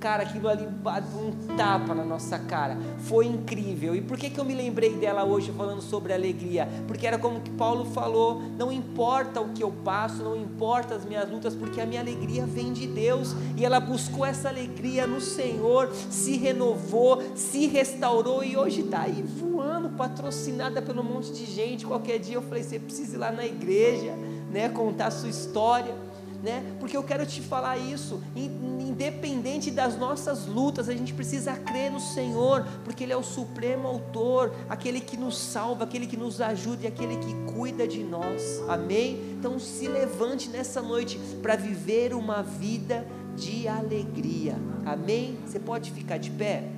Cara, 0.00 0.22
aquilo 0.22 0.48
ali 0.48 0.64
um 0.64 1.56
tapa 1.56 1.92
na 1.92 2.04
nossa 2.04 2.38
cara. 2.38 2.78
Foi 2.98 3.26
incrível. 3.26 3.96
E 3.96 4.00
por 4.00 4.16
que, 4.16 4.30
que 4.30 4.38
eu 4.38 4.44
me 4.44 4.54
lembrei 4.54 4.94
dela 4.94 5.24
hoje 5.24 5.50
falando 5.50 5.80
sobre 5.80 6.12
alegria? 6.12 6.68
Porque 6.86 7.06
era 7.06 7.18
como 7.18 7.40
que 7.40 7.50
Paulo 7.50 7.84
falou: 7.86 8.40
não 8.56 8.70
importa 8.70 9.40
o 9.40 9.48
que 9.48 9.62
eu 9.62 9.72
passo, 9.84 10.22
não 10.22 10.36
importa 10.36 10.94
as 10.94 11.04
minhas 11.04 11.28
lutas, 11.28 11.54
porque 11.54 11.80
a 11.80 11.86
minha 11.86 12.00
alegria 12.00 12.46
vem 12.46 12.72
de 12.72 12.86
Deus. 12.86 13.34
E 13.56 13.64
ela 13.64 13.80
buscou 13.80 14.24
essa 14.24 14.48
alegria 14.48 15.04
no 15.04 15.20
Senhor, 15.20 15.90
se 15.92 16.36
renovou, 16.36 17.20
se 17.34 17.66
restaurou 17.66 18.44
e 18.44 18.56
hoje 18.56 18.82
está 18.82 19.02
aí 19.02 19.22
voando, 19.22 19.90
patrocinada 19.90 20.80
pelo 20.80 21.00
um 21.00 21.04
monte 21.04 21.32
de 21.32 21.44
gente. 21.44 21.84
Qualquer 21.84 22.20
dia 22.20 22.36
eu 22.36 22.42
falei: 22.42 22.62
você 22.62 22.78
precisa 22.78 23.16
ir 23.16 23.18
lá 23.18 23.32
na 23.32 23.44
igreja, 23.44 24.14
né, 24.52 24.68
contar 24.68 25.08
a 25.08 25.10
sua 25.10 25.28
história 25.28 26.07
né? 26.42 26.76
Porque 26.78 26.96
eu 26.96 27.02
quero 27.02 27.26
te 27.26 27.40
falar 27.40 27.78
isso, 27.78 28.22
independente 28.36 29.70
das 29.70 29.96
nossas 29.98 30.46
lutas, 30.46 30.88
a 30.88 30.94
gente 30.94 31.12
precisa 31.12 31.56
crer 31.56 31.90
no 31.90 31.98
Senhor, 31.98 32.66
porque 32.84 33.04
Ele 33.04 33.12
é 33.12 33.16
o 33.16 33.22
supremo 33.22 33.88
autor, 33.88 34.54
aquele 34.68 35.00
que 35.00 35.16
nos 35.16 35.36
salva, 35.36 35.84
aquele 35.84 36.06
que 36.06 36.16
nos 36.16 36.40
ajuda 36.40 36.84
e 36.84 36.86
aquele 36.86 37.16
que 37.16 37.34
cuida 37.52 37.88
de 37.88 38.04
nós, 38.04 38.62
amém? 38.68 39.36
Então 39.38 39.58
se 39.58 39.88
levante 39.88 40.48
nessa 40.48 40.80
noite 40.80 41.18
para 41.42 41.56
viver 41.56 42.14
uma 42.14 42.42
vida 42.42 43.06
de 43.36 43.66
alegria, 43.66 44.56
amém? 44.86 45.36
Você 45.46 45.58
pode 45.58 45.90
ficar 45.90 46.18
de 46.18 46.30
pé, 46.30 46.68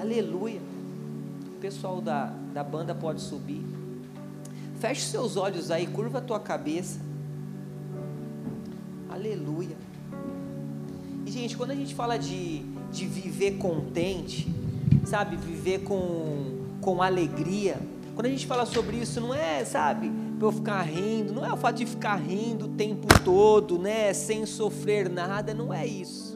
aleluia. 0.00 0.60
O 1.56 1.60
pessoal 1.60 2.00
da, 2.00 2.32
da 2.52 2.64
banda 2.64 2.94
pode 2.94 3.20
subir. 3.20 3.64
Feche 4.80 5.02
seus 5.02 5.36
olhos 5.36 5.72
aí, 5.72 5.86
curva 5.88 6.18
a 6.18 6.20
tua 6.20 6.38
cabeça. 6.38 7.07
Aleluia. 9.18 9.76
E, 11.26 11.30
gente, 11.32 11.56
quando 11.56 11.72
a 11.72 11.74
gente 11.74 11.92
fala 11.92 12.16
de, 12.16 12.60
de 12.92 13.04
viver 13.04 13.58
contente, 13.58 14.48
sabe, 15.04 15.36
viver 15.36 15.80
com, 15.80 16.62
com 16.80 17.02
alegria, 17.02 17.80
quando 18.14 18.26
a 18.26 18.28
gente 18.28 18.46
fala 18.46 18.64
sobre 18.64 18.98
isso, 18.98 19.20
não 19.20 19.34
é, 19.34 19.64
sabe, 19.64 20.08
para 20.38 20.46
eu 20.46 20.52
ficar 20.52 20.82
rindo, 20.82 21.32
não 21.32 21.44
é 21.44 21.52
o 21.52 21.56
fato 21.56 21.78
de 21.78 21.86
ficar 21.86 22.14
rindo 22.14 22.66
o 22.66 22.68
tempo 22.68 23.08
todo, 23.24 23.76
né, 23.76 24.12
sem 24.12 24.46
sofrer 24.46 25.10
nada, 25.10 25.52
não 25.52 25.74
é 25.74 25.84
isso 25.84 26.27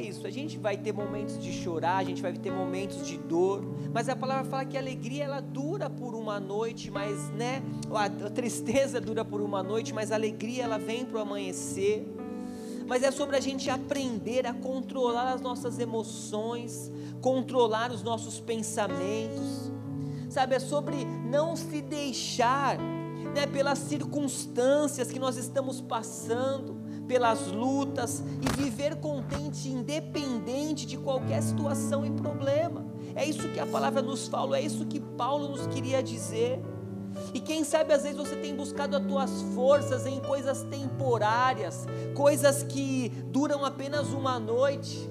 isso. 0.00 0.26
A 0.26 0.30
gente 0.30 0.58
vai 0.58 0.76
ter 0.76 0.92
momentos 0.92 1.38
de 1.40 1.52
chorar, 1.52 1.98
a 1.98 2.04
gente 2.04 2.22
vai 2.22 2.32
ter 2.32 2.50
momentos 2.50 3.06
de 3.06 3.16
dor, 3.16 3.62
mas 3.92 4.08
a 4.08 4.16
palavra 4.16 4.44
fala 4.44 4.64
que 4.64 4.76
a 4.76 4.80
alegria 4.80 5.24
ela 5.24 5.40
dura 5.40 5.88
por 5.90 6.14
uma 6.14 6.40
noite, 6.40 6.90
mas 6.90 7.28
né, 7.30 7.62
a 7.94 8.08
tristeza 8.30 9.00
dura 9.00 9.24
por 9.24 9.40
uma 9.40 9.62
noite, 9.62 9.92
mas 9.92 10.10
a 10.10 10.14
alegria 10.14 10.64
ela 10.64 10.78
vem 10.78 11.04
para 11.04 11.18
o 11.18 11.20
amanhecer. 11.20 12.06
Mas 12.86 13.02
é 13.02 13.10
sobre 13.10 13.36
a 13.36 13.40
gente 13.40 13.70
aprender 13.70 14.46
a 14.46 14.52
controlar 14.52 15.32
as 15.32 15.40
nossas 15.40 15.78
emoções, 15.78 16.90
controlar 17.20 17.92
os 17.92 18.02
nossos 18.02 18.40
pensamentos. 18.40 19.70
Sabe, 20.28 20.56
é 20.56 20.58
sobre 20.58 21.04
não 21.04 21.54
se 21.54 21.82
deixar 21.82 22.78
né, 23.34 23.46
pelas 23.46 23.78
circunstâncias 23.78 25.10
que 25.10 25.18
nós 25.18 25.36
estamos 25.36 25.80
passando, 25.80 26.79
pelas 27.10 27.48
lutas 27.48 28.22
e 28.40 28.62
viver 28.62 28.94
contente, 28.94 29.68
independente 29.68 30.86
de 30.86 30.96
qualquer 30.96 31.42
situação 31.42 32.06
e 32.06 32.10
problema. 32.12 32.86
É 33.16 33.24
isso 33.24 33.48
que 33.48 33.58
a 33.58 33.66
palavra 33.66 34.00
nos 34.00 34.28
fala, 34.28 34.58
é 34.58 34.62
isso 34.62 34.86
que 34.86 35.00
Paulo 35.00 35.48
nos 35.48 35.66
queria 35.66 36.00
dizer. 36.04 36.62
E 37.34 37.40
quem 37.40 37.64
sabe 37.64 37.92
às 37.92 38.04
vezes 38.04 38.16
você 38.16 38.36
tem 38.36 38.54
buscado 38.54 38.96
as 38.96 39.04
tuas 39.04 39.42
forças 39.56 40.06
em 40.06 40.20
coisas 40.20 40.62
temporárias, 40.62 41.84
coisas 42.14 42.62
que 42.62 43.08
duram 43.26 43.64
apenas 43.64 44.10
uma 44.10 44.38
noite, 44.38 45.10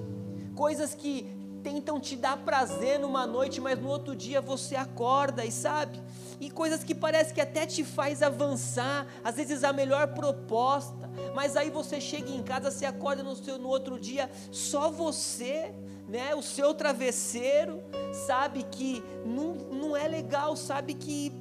coisas 0.55 0.95
que 0.95 1.27
tentam 1.63 1.99
te 1.99 2.15
dar 2.15 2.37
prazer 2.37 2.99
numa 2.99 3.27
noite, 3.27 3.61
mas 3.61 3.79
no 3.79 3.87
outro 3.87 4.15
dia 4.15 4.41
você 4.41 4.75
acorda 4.75 5.45
e 5.45 5.51
sabe? 5.51 6.01
E 6.39 6.49
coisas 6.49 6.83
que 6.83 6.95
parece 6.95 7.33
que 7.33 7.41
até 7.41 7.65
te 7.65 7.83
faz 7.83 8.21
avançar, 8.23 9.05
às 9.23 9.35
vezes 9.35 9.63
a 9.63 9.73
melhor 9.73 10.07
proposta, 10.13 11.09
mas 11.35 11.57
aí 11.57 11.69
você 11.69 11.99
chega 11.99 12.29
em 12.29 12.41
casa, 12.41 12.71
você 12.71 12.85
acorda 12.85 13.21
no, 13.21 13.35
seu, 13.35 13.57
no 13.57 13.67
outro 13.67 13.99
dia, 13.99 14.29
só 14.51 14.89
você, 14.89 15.73
né, 16.07 16.33
o 16.33 16.41
seu 16.41 16.73
travesseiro, 16.73 17.83
sabe 18.25 18.63
que 18.63 19.03
não, 19.25 19.53
não 19.53 19.97
é 19.97 20.07
legal, 20.07 20.55
sabe 20.55 20.93
que 20.93 21.33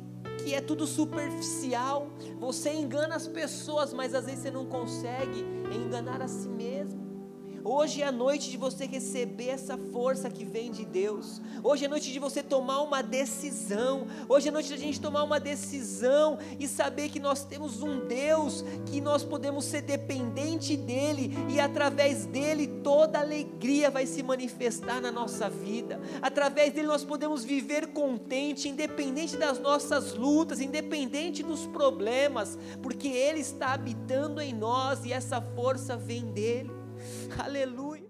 que 0.44 0.54
é 0.54 0.60
tudo 0.60 0.86
superficial. 0.86 2.08
Você 2.38 2.72
engana 2.72 3.16
as 3.16 3.26
pessoas, 3.26 3.92
mas 3.92 4.14
às 4.14 4.24
vezes 4.24 4.40
você 4.40 4.50
não 4.50 4.64
consegue 4.66 5.44
enganar 5.74 6.22
a 6.22 6.28
si 6.28 6.48
mesmo. 6.48 7.07
Hoje 7.64 8.02
é 8.02 8.06
a 8.06 8.12
noite 8.12 8.50
de 8.50 8.56
você 8.56 8.86
receber 8.86 9.48
essa 9.48 9.76
força 9.76 10.30
que 10.30 10.44
vem 10.44 10.70
de 10.70 10.84
Deus. 10.84 11.40
Hoje 11.62 11.84
é 11.84 11.86
a 11.86 11.90
noite 11.90 12.12
de 12.12 12.18
você 12.18 12.42
tomar 12.42 12.80
uma 12.82 13.02
decisão. 13.02 14.06
Hoje 14.28 14.46
é 14.46 14.50
a 14.50 14.52
noite 14.52 14.68
de 14.68 14.74
a 14.74 14.78
gente 14.78 15.00
tomar 15.00 15.24
uma 15.24 15.40
decisão 15.40 16.38
e 16.58 16.68
saber 16.68 17.08
que 17.08 17.18
nós 17.18 17.44
temos 17.44 17.82
um 17.82 18.06
Deus 18.06 18.64
que 18.86 19.00
nós 19.00 19.24
podemos 19.24 19.64
ser 19.64 19.82
dependente 19.82 20.76
dele 20.76 21.32
e 21.48 21.58
através 21.60 22.26
dele 22.26 22.66
toda 22.82 23.18
alegria 23.18 23.90
vai 23.90 24.06
se 24.06 24.22
manifestar 24.22 25.00
na 25.00 25.10
nossa 25.10 25.50
vida. 25.50 26.00
Através 26.22 26.72
dele 26.72 26.86
nós 26.86 27.04
podemos 27.04 27.44
viver 27.44 27.88
contente, 27.88 28.68
independente 28.68 29.36
das 29.36 29.58
nossas 29.58 30.14
lutas, 30.14 30.60
independente 30.60 31.42
dos 31.42 31.66
problemas, 31.66 32.58
porque 32.82 33.08
ele 33.08 33.40
está 33.40 33.74
habitando 33.74 34.40
em 34.40 34.54
nós 34.54 35.04
e 35.04 35.12
essa 35.12 35.40
força 35.40 35.96
vem 35.96 36.24
dele. 36.26 36.77
Aleluia. 37.36 38.08